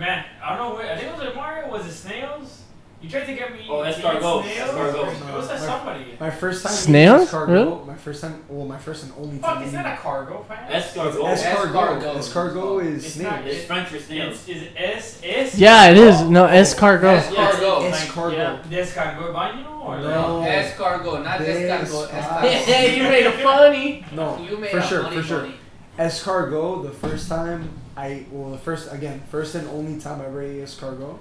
[0.00, 0.74] man, I don't know.
[0.76, 1.68] What, I think it was like Mario.
[1.70, 2.62] Was it snails?
[3.02, 3.66] You tried to get me.
[3.68, 4.42] Oh, to eat escargot.
[4.42, 5.20] Snails?
[5.20, 6.16] It was that somebody.
[6.18, 6.72] My first time.
[6.72, 7.28] eating Snails?
[7.30, 7.84] Escargot, Really?
[7.86, 8.44] My first time.
[8.48, 9.62] Well, my first and only Fuck, time.
[9.64, 10.72] is that a cargo pan?
[10.72, 11.32] Escargot.
[11.32, 12.00] It's escargot.
[12.00, 12.16] Escargot.
[12.16, 13.30] Escargot oh, is It's snail.
[13.32, 14.32] not- It's French for snails.
[14.32, 15.58] It's, is it S S?
[15.58, 16.22] Yeah, it is.
[16.22, 16.48] No, oh.
[16.48, 17.20] escargot.
[17.20, 17.90] Escargot.
[17.92, 18.32] Escargot.
[18.70, 18.80] Yeah.
[18.80, 20.42] Descargot baño or No.
[20.46, 22.08] Escargot, not escargot.
[22.08, 22.50] Escargot.
[22.50, 24.06] Hey, you made it funny.
[24.12, 25.40] No, You made for sure, for sure.
[25.42, 25.54] funny.
[25.98, 26.82] Escargot.
[26.84, 30.62] The first time I, well, the first again, first and only time I ever ate
[30.64, 31.18] escargot.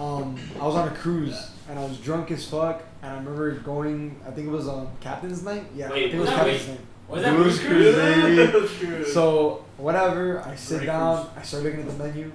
[0.00, 3.50] Um, I was on a cruise and I was drunk as fuck, and I remember
[3.52, 4.18] going.
[4.26, 5.64] I think it was um Captain's Night.
[5.74, 6.80] Yeah, Wait, I think it was Captain's Night.
[7.08, 8.78] Was that Blue's Clues, Clues?
[8.80, 9.04] baby.
[9.12, 12.32] So whatever, I sit Great down, I start looking at the menu,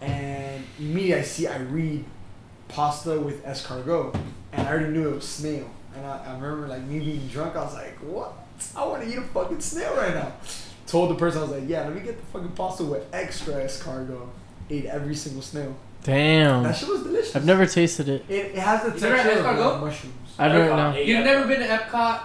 [0.00, 2.04] and immediately I see I read
[2.68, 4.18] pasta with escargot,
[4.52, 5.68] and I already knew it was snail.
[5.94, 8.32] And I, I remember like me being drunk, I was like, what?
[8.76, 10.32] I want to eat a fucking snail right now.
[10.86, 13.54] Told the person I was like, yeah, let me get the fucking pasta with extra
[13.54, 14.28] escargot.
[14.70, 15.74] Ate every single snail.
[16.08, 16.74] That Damn.
[16.74, 17.36] shit was delicious.
[17.36, 18.24] I've never tasted it.
[18.28, 19.58] It, it has the You never had texture of escargot?
[19.58, 20.14] like, uh, mushrooms.
[20.38, 20.98] I don't know.
[20.98, 22.20] You've never been to Epcot?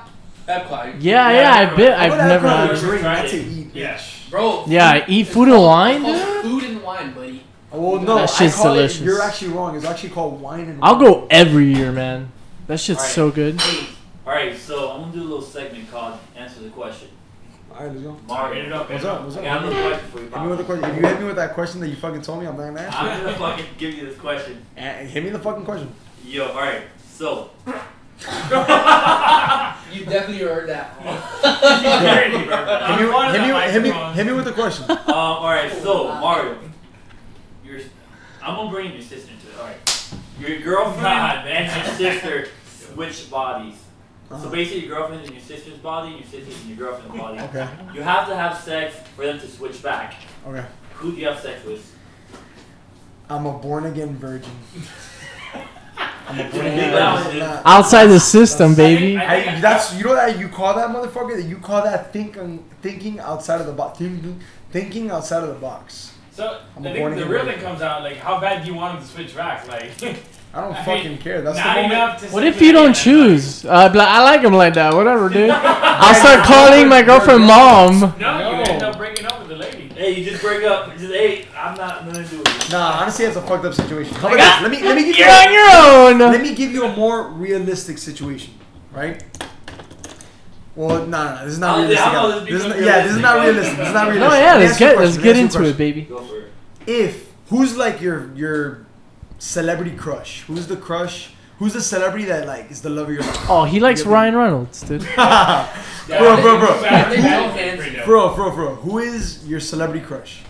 [0.48, 0.96] Epcot.
[1.00, 1.92] Yeah, Yeah, yeah, I I've been.
[1.92, 2.80] I I've would never gone had to it.
[2.80, 3.48] drink, Tried not to it.
[3.48, 3.68] eat.
[3.74, 3.96] Yeah.
[3.96, 4.30] bitch.
[4.32, 4.64] Bro.
[4.68, 6.42] Yeah, food- eat food and wine, it's dude?
[6.44, 7.44] Food and wine, buddy.
[7.72, 9.02] Well, no, That shit's I call delicious.
[9.02, 9.76] It, you're actually wrong.
[9.76, 10.80] It's actually called wine and.
[10.82, 12.32] I'll go every year, man.
[12.68, 13.14] That shit's Alright.
[13.16, 13.62] so good.
[14.26, 16.23] Alright, so I'm gonna do a little segment called Answer the Question.
[17.84, 18.34] All right, let's go.
[18.34, 18.82] Alright, hit it Mario.
[18.84, 18.90] up.
[18.90, 19.24] What's up?
[19.26, 19.46] What's I up?
[19.46, 20.84] got another question for you, Hit me with the question.
[20.90, 22.80] If you hit me with that question that you fucking told me, I'm not gonna
[22.82, 22.98] answer.
[22.98, 24.66] I'm gonna fucking give you this question.
[24.78, 25.92] Eh, Hit me the fucking question.
[26.24, 27.50] Yo, alright, so.
[29.92, 30.94] You definitely heard that.
[32.24, 34.90] Hit me, hit me, hit me, hit me with the question.
[34.90, 36.58] Um, alright, so, Mario.
[37.66, 37.80] Your,
[38.42, 40.14] I'm gonna bring your sister into it, alright.
[40.40, 41.86] Your girlfriend God, and man.
[41.86, 43.76] your sister switch bodies.
[44.30, 44.50] So Uh-huh.
[44.50, 47.40] basically, your girlfriend in your sister's body, your sister's in your girlfriend's body.
[47.40, 47.68] Okay.
[47.94, 50.16] You have to have sex for them to switch back.
[50.48, 50.66] Okay.
[50.96, 51.92] Who do you have sex with?
[53.30, 54.52] I'm a born again virgin.
[56.28, 56.72] I'm a born Yeah.
[56.72, 57.38] again virgin.
[57.38, 57.62] Yeah.
[57.64, 57.78] Nah.
[57.78, 59.18] Outside the system, baby.
[59.18, 63.20] I, that's you know that you call that motherfucker that you call that thinking thinking
[63.20, 64.40] outside of the box thinking,
[64.72, 66.14] thinking outside of the box.
[66.32, 68.64] So I'm I a think born the again real thing comes out like how bad
[68.64, 69.68] do you want him to switch back?
[69.68, 69.92] Like
[70.56, 71.42] I don't I fucking mean, care.
[71.42, 71.94] That's the not moment.
[71.94, 73.66] enough to What if you don't choose?
[73.66, 74.94] Uh, I'd like, I like him like that.
[74.94, 75.50] Whatever, dude.
[75.54, 78.02] I'll start calling my girlfriend mom.
[78.02, 79.88] like- No, you end up breaking up with the lady.
[79.96, 80.92] Hey, you just break up.
[80.98, 82.70] Just hey, I'm not gonna do it.
[82.72, 84.14] Nah, honestly, that's a fucked up situation.
[84.16, 84.62] How about?
[84.62, 86.96] Let me let me give you You're on a, your let me give you a
[86.96, 88.54] more realistic situation,
[88.92, 89.24] right?
[90.76, 92.06] Well, no, no, no, this is not realistic.
[92.08, 92.40] I know at all.
[92.42, 93.78] this This is not, yeah, this is not realistic.
[93.78, 93.78] realistic.
[93.78, 94.30] This is not realistic.
[94.30, 95.70] No, yeah, let's ask you a get let's get Let me ask you a into
[95.74, 96.02] it, baby.
[96.02, 96.52] Go for it.
[96.88, 98.86] If who's like your your
[99.40, 100.42] celebrity crush?
[100.44, 101.32] Who's the crush?
[101.60, 103.50] Who's the celebrity that like is the love of your life?
[103.50, 105.02] Oh, he likes Ryan Reynolds, dude.
[105.16, 105.68] bro,
[106.42, 107.78] bro, bro, Yeah, Pretty yeah, fancy.
[107.78, 108.06] pretty dope.
[108.06, 108.76] bro, bro, bro.
[108.76, 110.42] Who is your celebrity crush?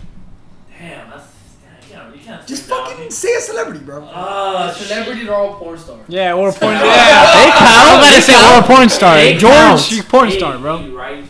[0.78, 1.26] Damn, that's
[1.62, 2.16] damn, you can't.
[2.16, 4.04] You can't Just fucking say a celebrity, bro.
[4.04, 6.00] Uh, Celebrities are all porn stars.
[6.08, 6.74] Yeah, or a porn.
[6.74, 7.98] They I count.
[7.98, 9.14] was about to say or a porn star.
[9.16, 9.80] They George, count.
[9.80, 10.78] she's porn Hey, star, bro.
[10.78, 11.24] hey, Riley,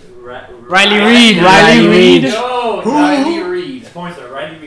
[0.62, 1.42] Riley Reid.
[1.42, 2.22] Riley Reid.
[2.24, 2.90] Yo, Who?
[2.92, 3.84] Riley Reid.
[3.92, 4.58] Porn star, Riley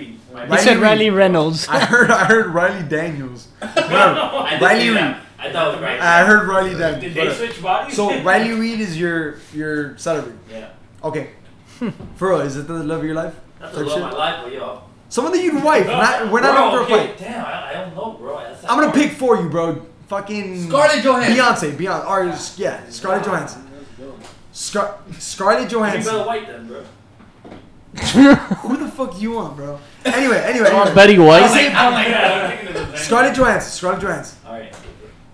[0.49, 0.60] Reid.
[0.60, 1.67] He said Riley Reynolds.
[1.67, 3.47] I heard, I heard Riley Daniels.
[3.60, 3.89] Whatever.
[3.89, 4.97] I did Riley say Reid.
[4.97, 5.21] that.
[5.39, 5.99] I thought it was Riley.
[5.99, 7.01] I heard Riley Daniels.
[7.01, 7.95] Did they switch bodies?
[7.95, 10.38] So Riley Reid is your your celebrity.
[10.51, 10.69] Yeah.
[11.03, 11.31] Okay.
[12.15, 13.36] For real, is it the love of your life?
[13.60, 14.81] That's the love of my life, but yo.
[15.10, 15.86] Someone that you'd wife.
[15.88, 17.17] Not, we're not bro, looking for a fight.
[17.17, 18.39] Damn, I, I don't know, bro.
[18.39, 19.86] That's I'm gonna pick for you, bro.
[20.07, 21.71] Fucking Scarlett Johansson.
[21.71, 23.67] Beyonce, Beyonce, or yeah, Scarlett Johansson.
[24.51, 26.25] Scar- Scarlett Think about Johansson.
[26.25, 26.83] white then, bro.
[28.62, 29.80] Who the fuck you want, bro?
[30.06, 30.70] Anyway, anyway.
[30.70, 30.96] Anyway.
[30.96, 31.48] Betty I White.
[31.50, 33.06] say- I'm like, I'm thinking of the same.
[33.06, 33.72] Scarlett Johansson.
[33.72, 34.39] Scarlett Johansson.
[34.46, 34.76] All right.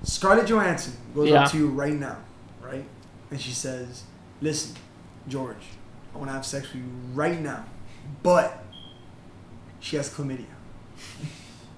[0.03, 1.43] Scarlett Johansson goes Yeah.
[1.43, 2.17] up to you right now,
[2.61, 2.83] right?
[3.31, 4.03] And she says,
[4.41, 4.75] "Listen,
[5.27, 5.63] George,
[6.13, 7.63] I want to have sex with you right now,
[8.21, 8.63] but
[9.79, 10.45] she has chlamydia.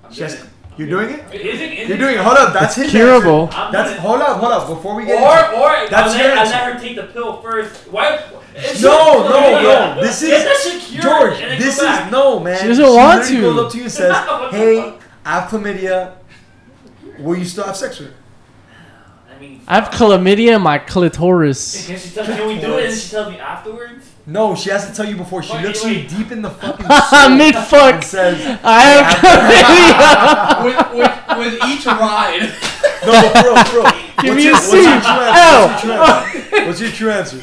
[0.04, 0.46] I'm She has, it.
[0.78, 1.24] you're doing it.
[1.30, 1.72] Wait, Is it?
[1.74, 2.22] Is You're doing it.
[2.22, 2.54] Hold up.
[2.54, 3.46] That's his Curable.
[3.46, 3.72] answer.
[3.72, 4.00] That's it.
[4.00, 4.40] hold up.
[4.40, 4.68] Hold up.
[4.68, 7.42] Before we get Or, into or That's I'll, let, I'll let her take the pill
[7.42, 7.88] first.
[7.92, 8.22] Why?
[8.58, 9.96] It's No, your no, chlamydia.
[9.96, 10.02] no.
[10.02, 11.38] This Get that is shit cured George.
[11.60, 12.12] This is back.
[12.12, 12.58] no man.
[12.62, 13.42] She doesn't want literally to.
[13.54, 14.16] Goes up to you and says,
[14.52, 14.94] "Hey.
[15.26, 16.14] I have chlamydia.
[17.20, 18.16] Will you still have sex with her?"
[19.36, 21.86] I mean, I have chlamydia in my clitoris.
[21.88, 24.12] Can, she tell, can we do it and she tells me afterwards?
[24.28, 25.44] No, she has to tell you before.
[25.44, 26.04] She Wait, looks wait.
[26.12, 28.02] you deep in the fucking soul Mid and fuck.
[28.04, 30.64] says, I have chlamydia.
[30.66, 30.78] with,
[31.38, 32.42] with, with each ride.
[33.06, 33.92] "No, but bro, bro.
[34.24, 35.04] Give what's me your, a what's your seat.
[35.04, 35.68] true Ow.
[35.70, 35.86] answer?
[35.86, 36.66] What's your true answer?
[36.68, 37.42] What's your true answer?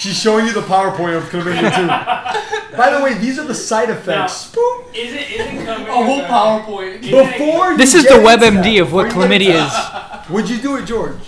[0.00, 1.86] She's showing you the PowerPoint of chlamydia too.
[2.76, 4.50] By the way, these are the side effects.
[4.50, 4.94] Boop.
[4.94, 5.30] Is it?
[5.30, 5.86] Is it coming?
[5.88, 7.02] A whole PowerPoint.
[7.02, 10.30] Before This is the into WebMD of what before you get into chlamydia is.
[10.30, 11.18] Would you do it, George?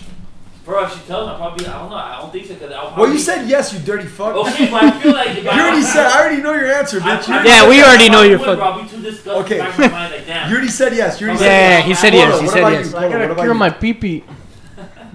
[0.64, 2.54] Bro, if she tells me, I'll probably, I don't know, I don't think so.
[2.54, 4.36] Cause I'll Well, probably, you said yes, you dirty fuck.
[4.36, 5.36] Okay, but I feel like.
[5.42, 6.06] You already said.
[6.06, 7.28] I already know your answer, bitch.
[7.28, 8.58] You already Yeah, we already know your fuck.
[8.58, 8.74] fuck.
[8.76, 9.32] I'll too disgusted.
[9.44, 9.58] Okay.
[9.58, 10.48] Back in my mind, like, damn.
[10.48, 11.20] You already said yes.
[11.20, 12.38] You already Yeah, said Yeah, he said yes.
[12.40, 12.90] He what said about yes.
[12.92, 12.96] you?
[12.96, 14.24] I Polo, what gotta cure my pee pee.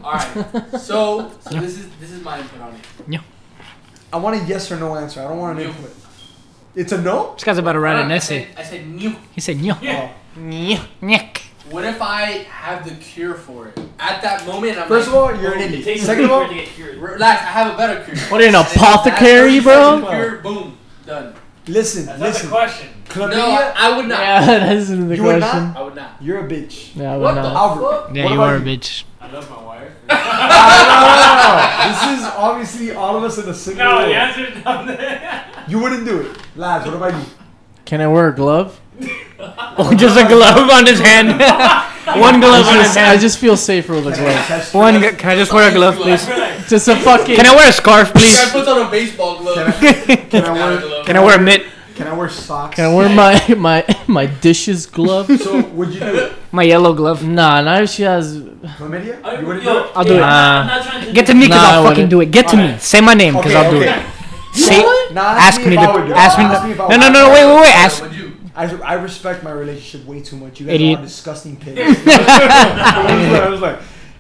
[0.04, 0.80] All right.
[0.80, 3.22] So, so this is this is my input on it.
[4.12, 5.22] I want a yes or no answer.
[5.22, 5.70] I don't want an No.
[5.72, 5.96] input.
[6.76, 7.34] It's a no.
[7.34, 8.48] This guy's about to write an ah, essay.
[8.58, 9.16] I said new.
[9.34, 10.10] He said, "Nyo, Oh.
[10.40, 13.78] nyo, nyek." What if I have the cure for it?
[14.00, 15.84] At that moment, I'm First of all, you're an It idiot.
[15.84, 16.98] takes Second of a all, to get cured.
[16.98, 17.42] relax.
[17.42, 18.16] I have a better cure.
[18.30, 20.06] What are you, an apothecary, bro?
[20.08, 21.34] Cure, boom, done.
[21.68, 22.50] Listen, That's not the listen.
[22.50, 22.90] question.
[23.16, 24.20] No, I, I would not.
[24.20, 25.74] Yeah, that isn't the You would question.
[25.76, 26.12] I would not.
[26.22, 26.96] you're a bitch.
[26.96, 27.36] Yeah, I would not.
[27.36, 27.56] What the not.
[27.56, 27.82] Albert.
[28.08, 28.16] fuck?
[28.16, 29.04] Yeah, What you about are a bitch.
[29.22, 29.92] I love my wife.
[31.88, 34.10] this is obviously all of us in a single no, room.
[34.10, 35.44] the answer is no.
[35.68, 36.38] You wouldn't do it.
[36.56, 37.26] Lads, what about you?
[37.86, 38.80] Can I wear a glove?
[39.80, 41.28] Oh, just a glove on his hand.
[42.20, 44.74] One glove on I his just, I just feel safer with a glove.
[44.74, 45.00] One.
[45.02, 46.26] g- Can I just wear a glove, please?
[46.68, 47.36] Just a fucking.
[47.36, 48.46] Can I wear a scarf, This please?
[48.46, 49.76] guy puts on a baseball glove.
[49.80, 50.82] Can I Not a wear?
[50.82, 51.06] glove.
[51.06, 51.66] Can I wear a mitt?
[51.96, 52.76] Can I wear socks?
[52.76, 55.28] Can I wear my my my dishes glove?
[55.40, 56.34] So would you do it?
[56.52, 57.24] My yellow glove.
[57.28, 58.38] Nah, now she has.
[58.40, 59.24] Chlamydia?
[59.24, 59.92] I- You wouldn't yo, do it?
[59.96, 60.24] I'll do hey, it.
[60.24, 62.22] I'm Uh, I'm not trying to Get to me, cause Nah, I I'll fucking do
[62.22, 62.32] it.
[62.32, 62.78] Get to me.
[62.80, 63.94] Say my name, cause I'll do it.
[64.54, 64.82] Say.
[65.14, 66.16] Nah, Ask me if I to.
[66.16, 66.46] Ask me.
[66.46, 67.30] Ask me if No, no, no.
[67.34, 67.76] Wait, wait, wait.
[67.76, 68.04] Ask.
[68.62, 68.84] Would you?
[68.84, 70.60] I, I respect my relationship way too much.
[70.60, 71.00] You guys Idiot.
[71.00, 71.80] are disgusting pigs.
[71.80, 73.80] I was like, I was like,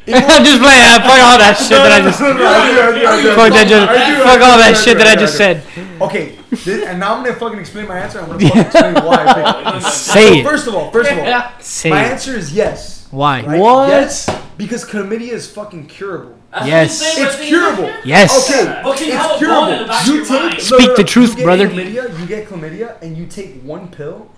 [0.09, 0.83] I'm just playing.
[0.87, 2.19] uh, Fuck all that shit that I just.
[2.19, 3.67] Fuck that.
[3.67, 3.87] Just.
[4.23, 5.63] Fuck all that shit that I just said.
[6.01, 8.19] Okay, this, and now I'm gonna fucking explain my answer.
[8.21, 9.25] I'm gonna fucking explain why.
[9.25, 9.33] I
[9.73, 9.89] picked it.
[9.91, 10.43] Say So it.
[10.45, 12.11] first of all, first of all, Say my it.
[12.11, 13.07] answer is yes.
[13.11, 13.41] Why?
[13.45, 13.59] Right?
[13.59, 13.89] What?
[13.89, 16.35] Yes, because chlamydia is fucking curable.
[16.51, 17.01] That's Yes.
[17.01, 17.93] I'm saying, It's but curable.
[18.05, 18.49] Yes.
[18.51, 19.83] Okay, But can you have it's a bone in curable.
[19.83, 20.61] the back of You your take mind?
[20.61, 21.67] Speak the truth, you get brother.
[21.69, 24.29] Chlamydia, you get chlamydia, and you take one pill,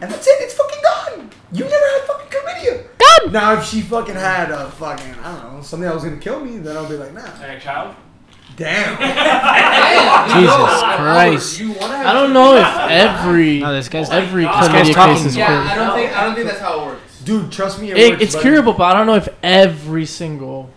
[0.00, 0.36] and that's it.
[0.40, 1.30] It's fucking gone.
[1.52, 2.84] You never had fucking chlamydia.
[2.98, 3.32] Done.
[3.32, 6.40] Now, if she fucking had a fucking I don't know something that was gonna kill
[6.40, 7.22] me, then I'll be like, nah.
[7.22, 7.94] Like a child?
[8.56, 8.98] Damn.
[8.98, 11.60] Damn, Jesus Christ.
[11.60, 14.10] You wanna have I don't know if every No, this guy's.
[14.10, 15.68] every This guy's chlamydia talking case is to Yeah.
[15.70, 17.09] I don't think I don't think that's how it works.
[17.24, 18.42] Dude, trust me, it, It, works, it's buddy.
[18.48, 20.70] curable, but I don't know if every single.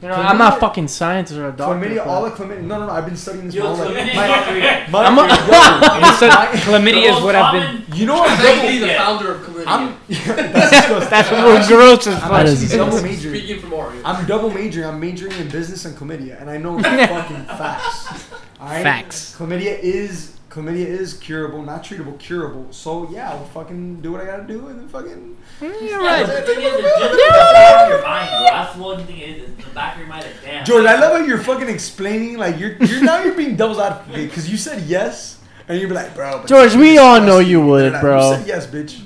[0.00, 1.74] You know, I'm not fucking scientist or a doctor.
[1.88, 2.62] Chlamydia, all the chlamydia.
[2.62, 2.92] No, no, no.
[2.92, 3.56] I've been studying this.
[3.56, 3.96] Yo, my whole life.
[3.96, 7.52] chlamydia My- is my- I'm a- said chlamydia is what I've
[7.88, 7.96] been.
[7.98, 9.64] You know I'm I'm the founder of chlamydia.
[9.66, 9.96] I'm.
[10.08, 11.10] that's disgusting.
[11.10, 12.30] That's what gross as I'm fuck.
[12.30, 13.34] That is actually double majoring.
[13.34, 14.02] Speaking from Oreo.
[14.04, 14.86] I'm double majoring.
[14.86, 18.24] I'm majoring in business and chlamydia, and I know fucking facts.
[18.60, 18.82] Alright?
[18.84, 19.34] Facts.
[19.36, 22.66] Chlamydia is chlamydia is curable, not treatable, curable.
[22.70, 25.36] So yeah, I'll fucking do what I gotta do, and then fucking.
[25.60, 26.26] Mm, you're right.
[26.26, 28.42] but the thing is, it's just in the back of your mind, bro.
[28.44, 30.64] That's one thing is, in the back of your mind, like, damn.
[30.64, 34.28] George, I love how you're fucking explaining like you're you're now you're being devil's advocate
[34.30, 36.44] because you said yes, and you'd be like, bro.
[36.46, 38.30] George, we all know you would, And bro.
[38.30, 39.02] You said yes, bitch.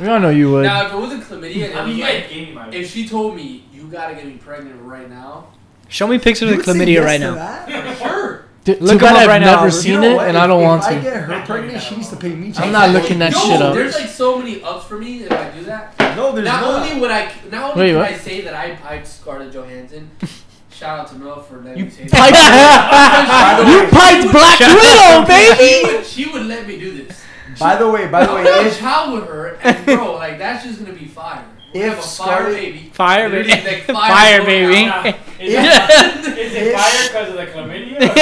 [0.00, 0.64] We all know you would.
[0.64, 2.68] Now, if it wasn't chlamydia, and I mean, like, guys gave me my.
[2.70, 5.48] if she told me you gotta get me pregnant right now,
[5.88, 8.21] Show me pictures of the would say chlamydia yes right to now.
[8.64, 8.78] That?
[8.78, 10.42] D- Look too him up I've right now, never seen You know it, and If-
[10.42, 10.94] I don't want if to.
[10.96, 12.52] I get her pregnant, she needs to pay me.
[12.56, 13.74] I'm not looking that no, shit up.
[13.74, 15.98] There's like so many ups for me if I do that.
[16.16, 16.82] No, there's not not.
[16.88, 18.08] only would I, not only Wait, can what?
[18.12, 20.10] I say that I piped Scarlett Johansson.
[20.70, 23.64] shout out to Mel for letting You me say piped, that.
[23.66, 25.96] you piped Black Widow, She baby.
[25.96, 27.22] would, she would let me do this.
[27.58, 29.84] By the way, by the way, I'm gonna have a if child with her, and
[29.84, 31.44] bro, like that's just gonna be fire.
[31.74, 32.90] We're If have a fire baby.
[32.92, 33.48] Fire, baby.
[33.48, 34.84] like, Fire, going baby.
[34.86, 35.06] out.
[35.42, 35.88] Is, Yeah.
[35.90, 37.98] it, is it fire because of the chlamydia?
[37.98, 38.14] At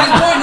[0.00, 0.42] this point,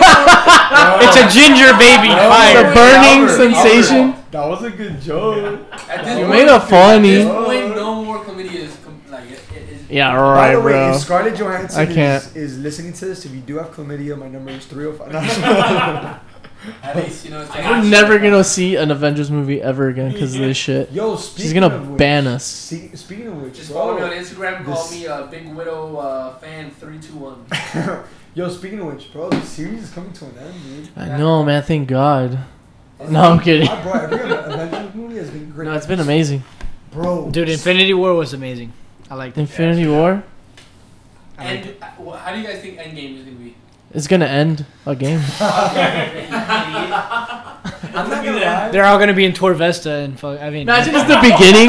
[0.72, 1.00] no.
[1.02, 2.08] It's a ginger baby.
[2.10, 2.30] No.
[2.30, 2.60] Fire.
[2.62, 3.98] It's a burning Albert, sensation.
[4.12, 5.60] Albert, That was a good joke.
[5.89, 7.12] At this You made a At funny.
[7.12, 8.78] this point, no more chlamydia is
[9.10, 10.91] like it, it is Yeah, By right, the way, bro.
[10.91, 12.24] if Scarlett Johansson I can't.
[12.28, 16.20] Is, is listening to this, if you do have chlamydia, my number is 305.
[16.84, 20.36] At least you know it's We're never gonna see an Avengers movie ever again because
[20.36, 20.91] of this shit.
[20.91, 22.43] Yo, speaking She's gonna of which, ban us.
[22.45, 24.63] See, speaking of which, Just follow me on Instagram.
[24.65, 27.45] Call this- me uh, Big Widow uh, fan three two one.
[28.34, 30.89] yo, speaking of which, bro, the series is coming to an end, dude.
[30.97, 31.63] I know, man.
[31.63, 32.38] Thank God.
[33.09, 33.68] No, I'm kidding.
[33.68, 35.65] I brought every Avengers movie has been great.
[35.68, 36.43] No, it's been amazing.
[36.91, 37.30] bro.
[37.30, 38.74] Dude, Infinity War was amazing.
[39.09, 39.41] I liked it.
[39.41, 40.24] Infinity War
[41.38, 43.55] I And uh, wh- how do you guys think Endgame is gonna be?
[43.92, 45.22] Is gonna end a game.
[45.40, 46.20] I'm
[48.10, 48.70] not gonna lie.
[48.70, 50.42] They're all gonna be in Tor Vesta and fuck.
[50.42, 51.68] I mean, Imagine it's the beginning.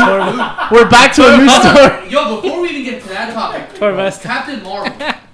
[0.71, 2.09] We're back to a new story.
[2.11, 4.27] Yo, before we even get to that topic, Tor Vesta.
[4.29, 4.93] Captain Marvel.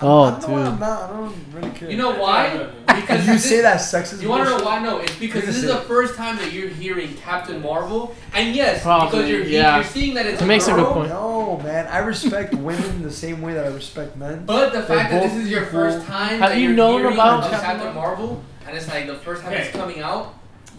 [0.00, 0.80] Oh, I know I'm dude.
[0.80, 1.02] not.
[1.10, 1.90] I don't really care.
[1.90, 2.68] You know why?
[2.86, 4.20] Because you this- say that sexist.
[4.20, 4.78] You want to know why?
[4.82, 8.82] No, it's because this is the first time that you're hearing Captain Marvel, and yes,
[8.82, 9.76] Probably, because you're yeah.
[9.76, 11.08] you're seeing that it's It a makes a good point.
[11.08, 11.86] No, man.
[11.86, 14.44] I respect women the same way that I respect men.
[14.44, 15.72] But the fact that this is your equal.
[15.80, 19.06] first time Have that you you're known hearing about Captain Captain Marvel, and it's like
[19.06, 20.34] the first time it's coming out,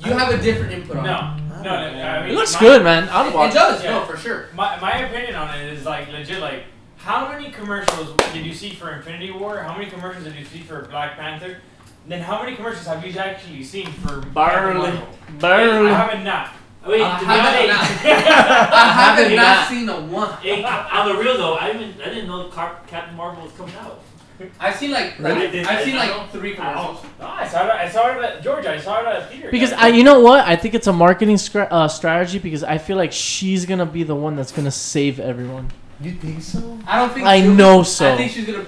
[0.06, 1.64] you have a different input on No, it.
[1.64, 2.04] no, no.
[2.04, 3.10] I mean, It looks my- good, man.
[3.10, 3.92] I'd It, it does, Yeah.
[4.00, 4.46] no, for sure.
[4.54, 6.40] My, my opinion on it is like legit.
[6.40, 6.64] Like,
[6.98, 9.60] how many commercials did you see for Infinity War?
[9.60, 11.58] How many commercials did you see for Black Panther?
[12.08, 14.80] Then how many commercials have you actually seen for Captain Barely.
[14.92, 15.08] Marvel?
[15.40, 15.90] Barely.
[15.90, 16.52] I haven't not.
[16.86, 18.74] Wait, I to haven't honest, not.
[18.74, 20.34] I haven't Hey, not seen a one.
[20.42, 23.76] hey, on the real though, I didn't, I didn't know Car- Captain Marvel was coming
[23.76, 24.02] out.
[24.60, 25.48] I've seen like, Really?
[25.64, 27.04] like I've seen I like three commercials.
[27.20, 27.72] No, I saw it.
[27.72, 28.72] I saw it at Georgia.
[28.72, 29.50] I saw it at Peter.
[29.52, 30.46] Because I, you know what?
[30.48, 34.04] I think it's a marketing stra- uh, strategy because I feel like she's gonna be
[34.04, 35.70] the one that's gonna save everyone.
[36.00, 36.78] You think so?
[36.88, 37.26] I don't think.
[37.26, 38.14] I she'll be- know so.
[38.14, 38.66] I think she's gonna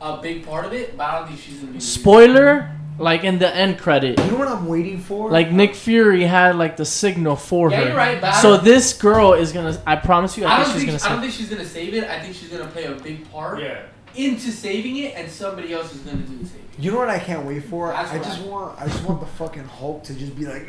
[0.00, 1.72] a big part of it, but I don't think she's gonna be.
[1.72, 1.82] the lead.
[1.82, 5.30] Spoiler, like in the end credit, You know what I'm waiting for?
[5.30, 7.88] like Nick Fury had like the signal for Yeah, her.
[7.88, 9.78] you're right, but So this girl is gonna.
[9.86, 11.32] I promise you, I, I think don't she's think gonna I don't save.
[11.34, 12.04] think she's gonna save it.
[12.04, 13.80] I think she's gonna play a big part Yeah.
[14.26, 16.60] Into saving it, and somebody else is gonna do the saving.
[16.78, 17.88] You know what I can't wait for?
[17.88, 20.46] That's I what just I- want I just want the fucking Hulk to just be
[20.46, 20.66] like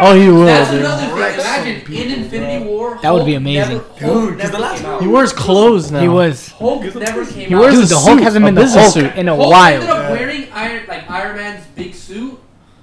[0.00, 0.80] Oh, he will, That's dude.
[0.80, 1.14] another thing.
[1.16, 2.72] Wreck Imagine some in Infinity bro.
[2.72, 3.78] War, That would be amazing.
[3.78, 5.00] Never, Hulk Dude, 'cause never the last came out.
[5.02, 6.00] He wears clothes now.
[6.02, 6.48] He was.
[6.50, 7.60] Hulk never came He out.
[7.60, 9.16] wears Dude, a the Hulk suit, hasn't a been the business Hulk suit.
[9.16, 9.72] in a Hulk while.
[9.72, 10.10] ended up Yeah.
[10.10, 12.38] wearing Iron like Iron Man's big suit,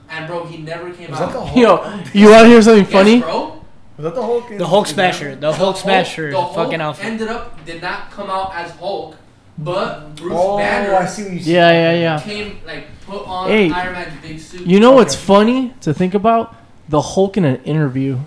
[0.09, 1.31] and bro, he never came Was out.
[1.31, 1.55] that the Hulk?
[1.55, 3.19] Yo, you want to hear something Yes, funny?
[3.19, 3.53] bro.
[3.97, 4.49] Was that the Hulk?
[4.49, 5.35] in- The Hulk Smasher.
[5.35, 6.31] The Hulk Smasher.
[6.31, 7.05] The Hulk Fucking outfit.
[7.05, 9.15] ended up did not come out as Hulk,
[9.57, 11.53] but Bruce Oh, Banner I see what you see.
[11.53, 12.21] Yeah, yeah, yeah.
[12.21, 14.65] came like put on Hey, Iron Man's big suit.
[14.67, 16.55] You know what's funny to think about?
[16.89, 18.19] The Hulk in an interview.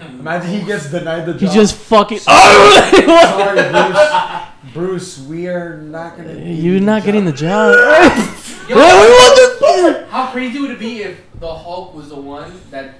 [0.00, 1.40] Imagine he gets denied the job.
[1.40, 2.18] He just fucking.
[2.18, 4.72] Sorry, Bruce.
[4.72, 6.34] Bruce, we are not gonna.
[6.34, 7.74] you You're not getting the job.
[8.68, 12.94] Yo, Well, we How crazy would it be if the Hulk was the one that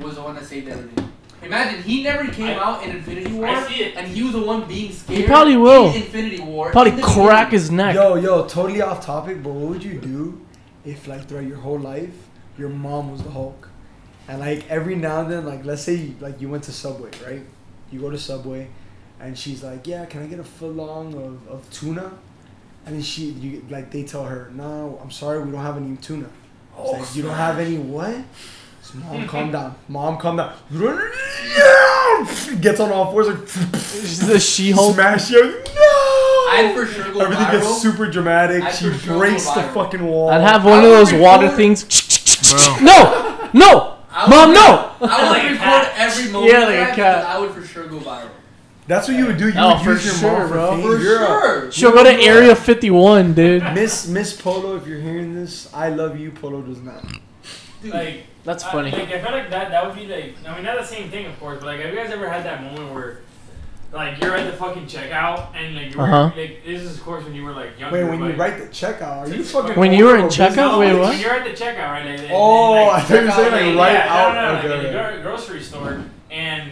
[0.00, 1.11] was the one that saved everything?
[1.42, 3.96] Imagine he never came I- out in Infinity War, I see it.
[3.96, 5.20] and he was the one being scared.
[5.20, 5.90] He probably will.
[5.90, 6.70] In Infinity War.
[6.70, 7.50] Probably in the crack beginning.
[7.50, 7.94] his neck.
[7.94, 10.40] Yo, yo, totally off topic, but what would you do
[10.84, 12.14] if, like, throughout your whole life,
[12.56, 13.68] your mom was the Hulk,
[14.28, 17.42] and like every now and then, like, let's say, like, you went to Subway, right?
[17.90, 18.68] You go to Subway,
[19.20, 22.12] and she's like, "Yeah, can I get a foot long of, of tuna?"
[22.86, 25.96] And then she, you like, they tell her, "No, I'm sorry, we don't have any
[25.96, 26.30] tuna." It's
[26.76, 28.16] oh, like, you don't have any what?
[28.92, 29.74] So, Mom, calm down.
[29.88, 30.52] Mom, calm down.
[32.60, 33.46] Gets on all fours, like,
[34.28, 34.94] the She-Hulk.
[34.94, 35.42] smash you.
[35.42, 36.48] No.
[36.54, 37.52] I'd for sure go Everything viral.
[37.52, 38.62] gets super dramatic.
[38.62, 39.74] I'd she for sure breaks go the viral.
[39.74, 40.28] fucking wall.
[40.30, 42.82] I'd have I one of would those water record- things.
[42.82, 44.90] No, no, I would Mom, no.
[45.00, 45.92] I would Like a record cat.
[45.96, 47.24] every moment Yeah, of like a cat.
[47.24, 48.28] I would for sure go viral.
[48.86, 49.48] That's what you would do.
[49.48, 50.70] You Oh, would for use your sure, mom for bro.
[50.72, 50.82] fame.
[50.82, 51.72] For You're a- sure.
[51.72, 53.62] She'll go to Area 51, dude.
[53.74, 56.30] Miss Miss Polo, if you're hearing this, I love you.
[56.32, 57.02] Polo does not.
[57.82, 58.90] Dude, Like That's I- funny.
[58.90, 61.26] like I feel like that that would be like I mean not the same thing
[61.26, 63.20] of course, but like have you guys ever had that moment where
[63.92, 66.30] like you're at the fucking checkout and like you're Uh-huh.
[66.36, 68.04] like this is of course when you were like younger.
[68.08, 69.76] Wait, when you write the checkout, are you fucking?
[69.78, 70.52] When you were in over business?
[70.52, 70.56] checkout?
[70.56, 71.08] No, Wait, when- what?
[71.10, 72.06] When you're at the checkout, right?
[72.06, 74.34] Like, and- Oh, and, I like, thought you were saying like checkout, right yeah, out.
[74.34, 75.18] No, no, no, okay, like, in okay.
[75.18, 76.70] a grocery store, and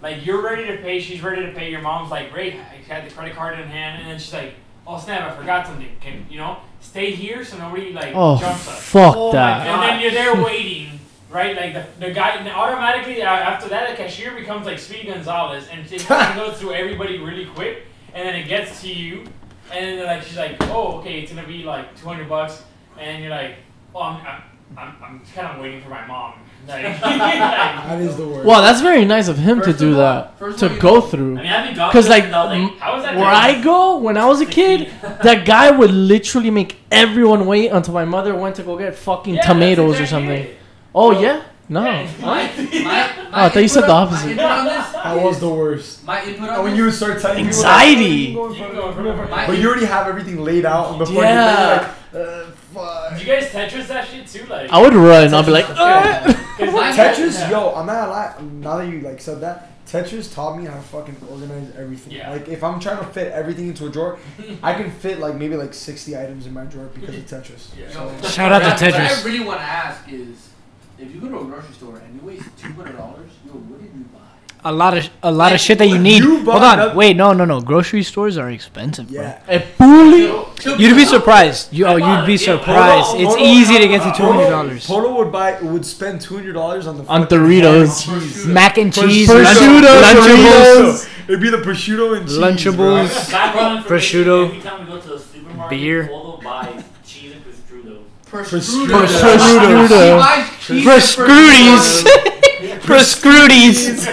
[0.00, 1.70] like you're ready to pay, she's ready to pay.
[1.70, 4.54] Your mom's like, "Great, I had the credit card in hand," and then she's like,
[4.86, 5.88] "Oh snap, I forgot something.
[6.00, 9.66] Can you know stay here so nobody like Oh, jumps us?" fuck Oh my that.
[9.66, 10.91] And then you're there waiting,
[11.32, 11.56] right?
[11.56, 15.88] Like the, the guy, automatically uh, after that, the cashier becomes like Speedy Gonzales, and
[15.88, 15.98] she
[16.36, 19.24] goes through everybody really quick, and then it gets to you,
[19.72, 22.62] and then like she's like, "Oh, okay, it's gonna be like 200 bucks,"
[22.98, 23.56] and you're like,
[23.94, 24.42] "Oh, I'm, I'm,
[24.76, 26.34] I'm, I'm kind of waiting for my mom."
[26.68, 28.46] Like, like, That is the word.
[28.46, 30.38] Wow, that's very nice of him to do all- that.
[30.58, 31.38] To go know- through.
[31.38, 31.88] I mean, I've been.
[31.88, 33.16] Because, like, and I was m- like, how that?
[33.16, 34.88] Where I go, when I was a kid,
[35.24, 39.34] that guy would literally make everyone wait until my mother went to go get fucking
[39.34, 40.30] Yeah, that's tomatoes or something.
[40.44, 40.56] it.
[40.94, 41.42] Oh, Well, yeah?
[41.68, 41.80] No.
[41.80, 44.26] My, my, my Oh, I thought you said the opposite.
[44.26, 44.92] My input on this.
[44.92, 46.04] That was the worst.
[46.04, 48.34] My input on And when you would start telling people, Anxiety.
[48.34, 49.68] like, "Oh, you can go in front, you can go in front." My but you
[49.68, 51.72] already have everything laid out before Yeah.
[51.72, 51.78] you
[52.10, 53.10] play, like, uh, fuck.
[53.16, 54.44] Did you guys Tetris that shit too?
[54.46, 55.32] Like, I would run.
[55.32, 56.22] I'll be like, Yeah.
[56.26, 57.50] "Uh." 'Cause Tetris, Yeah.
[57.50, 58.34] yo, I'm not gonna lie.
[58.60, 62.12] Now that you like said that, Tetris taught me how to fucking organize everything.
[62.12, 62.32] Yeah.
[62.32, 64.18] Like if I'm trying to fit everything into a drawer,
[64.62, 67.68] I can fit like maybe like 60 items in my drawer because of Tetris.
[67.78, 67.90] Yeah.
[67.90, 68.92] So Shout out to Tetris.
[68.92, 70.48] What I really want to ask is,
[71.02, 73.80] if you go to a grocery store and you waste two hundred dollars, yo, what
[73.80, 74.18] did you buy?
[74.64, 76.22] A lot of a lot Like, of shit that you need.
[76.22, 77.60] you Hold on, noth- wait, no, no, no.
[77.60, 79.20] Grocery stores are expensive, bro.
[79.22, 79.40] yeah.
[79.48, 80.30] "Eh, bully."
[80.78, 81.72] You'd be surprised.
[81.72, 83.08] You oh, you'd be surprised.
[83.08, 84.86] Polo- It's Polo easy to get to two hundred dollars.
[84.86, 88.04] Polo would buy would spend two hundred dollars on the On Doritos.
[88.06, 88.46] cheese.
[88.46, 90.76] Mac and cheese, Prosciutto, lunch- Doritos.
[90.78, 92.38] Lunchables, It'd be the prosciutto and cheese.
[92.38, 93.30] Lunchables.
[93.32, 96.06] Back Prosciutto, Every time we go to the supermarket, beer.
[96.06, 97.42] Polo buys cheese and
[98.32, 98.96] prosciutto.
[98.96, 99.20] Prosciutto.
[99.20, 100.00] Prosciutto.
[100.00, 102.02] He buys cheese For and scrooties.
[102.02, 102.80] prosciutto.
[102.82, 104.06] For scrooties.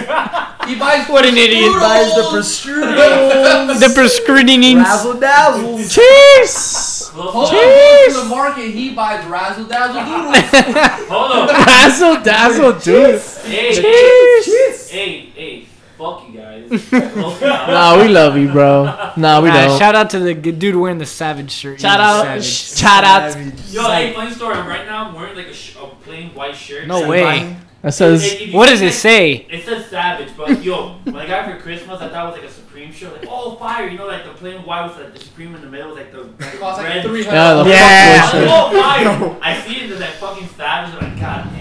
[0.66, 1.72] He buys What an idiot.
[1.72, 1.80] prosciutto.
[1.80, 3.78] Buys the prosciutto.
[3.80, 4.82] The for scrootings.
[4.84, 5.94] Razzle dazzles.
[5.94, 7.10] Cheese.
[7.10, 7.74] Close Hold on, enough.
[7.74, 8.70] he goes to the market.
[8.70, 10.36] He buys razzle dazzle doodles.
[11.10, 11.46] Hold on.
[11.48, 13.20] Dazzle, dazzle, dude.
[13.50, 14.90] Hey, Cheese.
[14.90, 15.66] hey, hey,
[15.98, 16.22] fuck
[16.70, 17.12] you guys.
[17.12, 17.68] Close enough.
[17.68, 18.84] Nah, we love you, bro.
[19.16, 19.78] Nah, we Nah, don't.
[19.78, 21.80] shout out to the dude wearing the savage shirt.
[21.80, 22.44] Shout out, savage.
[22.44, 23.36] sh- shout out.
[23.70, 24.56] Yo, hey, funny story.
[24.56, 26.86] Right now, I'm wearing like a, sh- a plain white shirt.
[26.86, 27.56] No Like, way.
[27.82, 29.32] That says, if you What does it like, say?
[29.48, 32.40] It says Savage, but yo, when I got it for Christmas, I thought it was
[32.42, 33.12] like a Supreme shirt.
[33.18, 33.88] Like, oh, fire!
[33.88, 36.24] You know, like the plain white with like the Supreme in the middle, like the,
[36.24, 37.04] the It costs like red.
[37.06, 37.70] three yeah, the hundred.
[37.72, 38.20] Yeah.
[38.20, 38.48] fuck boy shirt.
[38.50, 39.38] Oh, fire!
[39.42, 40.94] I see it as that fucking Savage.
[40.94, 41.59] I'm like, God damn it.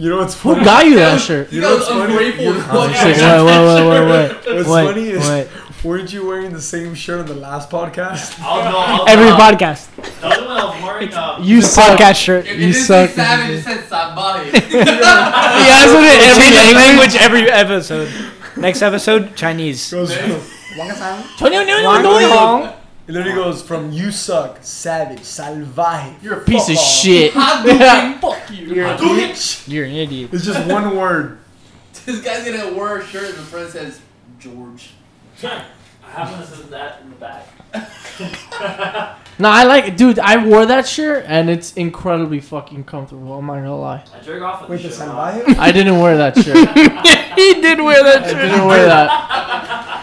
[0.00, 0.60] You know what's funny?
[0.60, 1.52] Who got you that shirt?
[1.52, 2.12] You know what's funny?
[2.12, 2.66] ungrateful You as
[3.20, 4.56] know Wait, wait, wait, wait, wait.
[4.56, 4.84] What's What?
[4.94, 5.84] funny is, What?
[5.84, 8.40] weren't you wearing the same shirt on the last podcast?
[8.40, 9.94] I was, no, I was, Every uh, podcast.
[10.20, 11.98] The other one I was wearing, uh, You suck.
[11.98, 12.46] podcast shirt.
[12.46, 13.10] If You it didn't suck.
[13.10, 14.44] savage, it said sabay.
[14.44, 14.78] He
[15.68, 18.08] has it in every Change language every episode.
[18.56, 19.90] Next episode, Chinese.
[19.90, 20.40] Goes from,
[23.10, 26.22] it literally goes from you suck, savage, salvaje.
[26.22, 26.84] You're a piece fuck of off.
[26.84, 27.32] shit.
[27.34, 28.66] Hadouken, fuck you.
[28.66, 29.66] You're, a Bitch.
[29.66, 30.30] you're an idiot.
[30.32, 31.38] It's just one word.
[32.06, 34.00] This guy's gonna wear a shirt and the front says
[34.38, 34.92] George.
[35.42, 35.64] I
[36.04, 37.48] have one that says that in the back.
[39.38, 40.18] No, I like it, dude.
[40.18, 43.32] I wore that shirt and it's incredibly fucking comfortable.
[43.38, 44.04] I'm not gonna lie.
[44.14, 45.32] I jerk off with Wait, the the shirt on.
[45.40, 45.56] salvaje?
[45.58, 46.68] I didn't wear that shirt.
[47.38, 48.36] he did wear that shirt.
[48.36, 48.50] I shirt.
[48.50, 49.06] didn't wear that.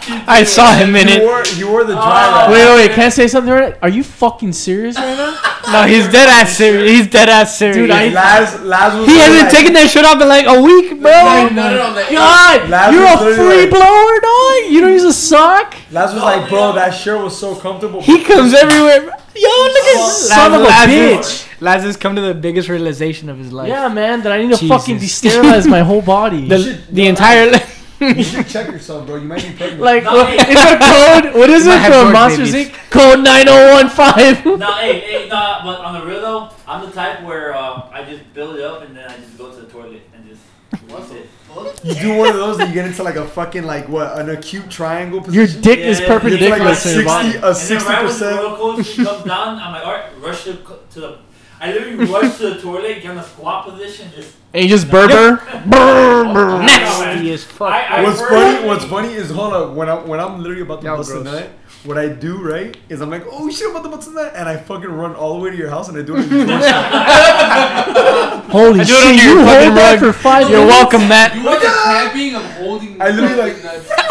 [0.26, 1.22] I saw him in You it.
[1.22, 2.50] wore, you wore the dry Oh.
[2.52, 2.94] Wait, wait, wait.
[2.96, 3.76] Can I say something right?
[3.80, 5.40] Are you fucking serious right now?
[5.68, 6.90] No, he's dead ass serious.
[6.90, 7.76] He's dead ass serious.
[7.76, 10.62] Dude, I- Laz, Laz was he hasn't like, taken that shit off in like a
[10.62, 11.10] week, bro.
[11.12, 11.94] no, no, no.
[11.94, 14.72] like, God, Laz you're was a literally free like- blower, dog.
[14.72, 15.74] You don't use a sock.
[15.92, 18.00] Laz was like, oh, bro, that shirt was so comfortable.
[18.02, 19.00] He comes everywhere.
[19.34, 21.60] Yo, look at this Son of a bitch.
[21.60, 23.68] Laz has come to the biggest realization of his life.
[23.68, 24.22] Yeah, man.
[24.22, 24.68] That I need to Jesus.
[24.68, 26.48] fucking desterilize my whole body.
[26.48, 27.52] The, You should- the yo, entire.
[28.00, 29.16] You should check yourself, bro.
[29.16, 29.80] You might be pregnant.
[29.80, 30.52] like, No, what- hey.
[30.52, 31.34] it's a code.
[31.40, 32.70] What is You it have for drug Monsters babies.
[32.72, 32.90] Inc?
[32.90, 34.58] Code 9015.
[34.60, 38.04] No, hey, hey, no, but on the real though, I'm the type where uh, I
[38.08, 40.40] just build it up and then I just go to the toilet and just
[40.88, 41.28] What's use it?
[41.56, 41.77] it.
[41.88, 44.30] You do one of those that you get into like a fucking like what an
[44.30, 45.52] acute triangle position.
[45.54, 47.30] Your dick Yeah, is yeah, It's like a perpendicular to your body.
[47.32, 50.44] sixty, a And then sixty right when the roller comes down, I'm like, alright, rush
[50.44, 50.54] to,
[50.90, 51.18] to the.
[51.60, 54.36] I literally rush to the toilet, get in the squat position, just.
[54.54, 55.38] And you just burber.
[55.68, 56.58] Brr, brr.
[56.62, 57.72] Nasty as fuck.
[57.72, 58.66] I, I What's funny?
[58.66, 61.50] What's funny is hold up when I when I'm literally about to bust a nut.
[61.84, 64.32] What I do right is I'm like, oh shit, I'm about to bust a nut,
[64.34, 66.30] and I fucking run all the way to your house and I do it in
[66.30, 66.74] your doorstep.
[68.50, 69.98] Holy I do shit, on you your hold fucking that rug.
[70.00, 70.76] for five You're minutes?
[70.76, 71.34] welcome, Matt.
[71.36, 73.00] You want the tapping of holding.
[73.00, 73.90] I literally like- nuts.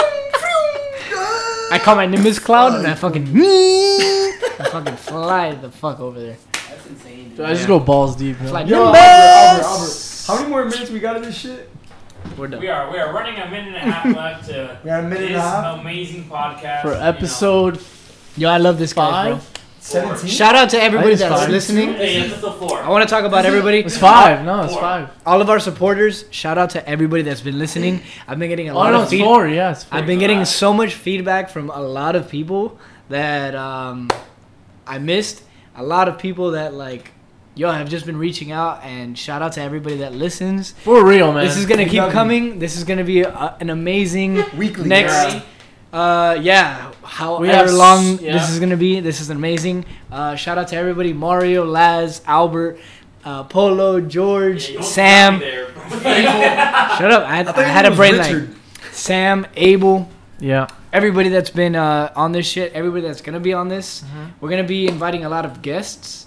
[1.69, 3.27] I call my Nimbus Cloud and I uh, fucking.
[3.35, 6.37] I fucking fly the fuck over there.
[6.69, 7.29] That's insane.
[7.29, 7.45] Dude, Dude.
[7.45, 8.39] I just go balls deep.
[8.39, 8.47] man.
[8.49, 9.01] Fly Yo, Nimbus!
[9.01, 11.69] Albert, Albert, Albert, how many more minutes we got of this shit?
[12.37, 12.59] We're done.
[12.59, 15.07] We are we are running a minute and a half left to We got a
[15.07, 15.79] minute and a half.
[15.79, 16.99] amazing podcast For you know.
[17.01, 17.79] episode
[18.35, 19.37] Yo, I love this guy, bro.
[19.37, 19.49] five?
[19.79, 20.29] Seventeen.
[20.29, 21.51] Shout out to everybody That is that's fine.
[21.51, 21.93] listening.
[21.93, 22.77] Hey, episode four.
[22.83, 23.79] I want to talk about everybody.
[23.79, 24.43] It's five.
[24.45, 24.81] No, it's Four.
[24.81, 25.09] five.
[25.25, 26.25] All of our supporters.
[26.29, 28.01] Shout out to everybody that's been listening.
[28.27, 29.27] I've been getting a Oh, lot no, of it's feedback.
[29.27, 29.47] four.
[29.47, 29.97] Yeah, it's four.
[29.97, 32.77] I've been getting so much feedback from a lot of people
[33.09, 34.09] that um,
[34.85, 35.43] I missed.
[35.77, 37.11] A lot of people that like,
[37.57, 40.71] yo, have just been reaching out and shout out to everybody that listens.
[40.71, 41.45] For real, man.
[41.45, 42.13] This is gonna We keep love you.
[42.13, 42.59] coming.
[42.59, 44.87] This is gonna be a, an amazing Weekly.
[44.87, 45.13] next.
[45.33, 45.41] yeah.
[45.93, 48.33] Uh, yeah, however have long yeah.
[48.33, 48.99] this is gonna be.
[48.99, 49.85] This is amazing.
[50.11, 52.77] Uh, shout out to everybody: Mario, Laz, Albert,
[53.23, 55.39] uh, Polo, George, Yeah, Sam.
[55.39, 55.67] there.
[56.97, 57.23] Shut up!
[57.25, 58.49] I had, I I had a brain lag.
[58.91, 60.67] Sam, Abel, Yeah.
[60.91, 64.01] everybody that's been uh, on this shit, everybody that's gonna be on this.
[64.01, 64.23] Mm-hmm.
[64.41, 66.26] We're gonna be inviting a lot of guests.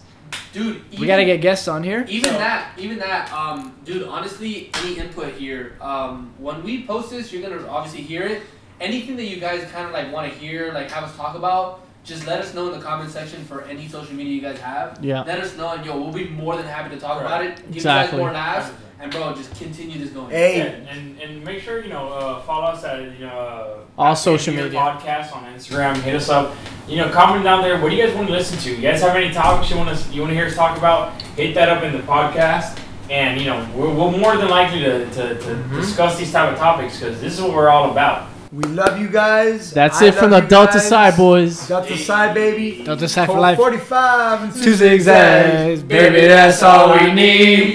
[0.53, 0.83] Dude.
[0.99, 2.05] We gotta get guests on here.
[2.09, 4.03] Even So- that, even that, um, dude.
[4.07, 5.77] Honestly, any input here.
[5.81, 8.43] Um, when we post this, you're gonna obviously hear it.
[8.81, 11.81] Anything that you guys kind of like want to hear, like have us talk about,
[12.05, 14.99] just let us know in the comment section for any social media you guys have.
[15.05, 15.21] Yeah.
[15.23, 17.27] Let us know, and yo, we'll be more than happy to talk Right.
[17.27, 17.57] about it.
[17.67, 18.19] Give Exactly.
[18.19, 18.71] you guys more laughs,
[19.01, 20.31] and bro, just continue this going.
[20.31, 23.79] Hey, Yeah, and, and make sure you know uh, follow us at you know uh,
[24.03, 24.79] All social media.
[24.79, 25.97] podcast on Instagram.
[26.03, 26.55] Hit us up.
[26.89, 27.81] You know, comment down there.
[27.81, 28.71] What do you guys want to listen to?
[28.75, 31.21] You guys have any topics you want to you want to hear us talk about?
[31.37, 32.79] Hit that up in the podcast.
[33.11, 35.77] And you know, we're, we're more than likely to, to, to Mm-hmm.
[35.81, 38.29] discuss these type of topics because this is what we're all about.
[38.53, 39.73] we love you guys.
[39.73, 40.89] That's I it from the Delta guys.
[40.89, 41.67] side, boys.
[41.69, 42.85] Delta side, baby.
[42.85, 43.57] Delta Side for life.
[43.59, 47.75] 45 and Two zigzags, baby, that's all we need.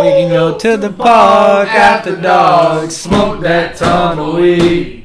[0.00, 4.99] We can go to the park after dark, smoke that tunnel weed.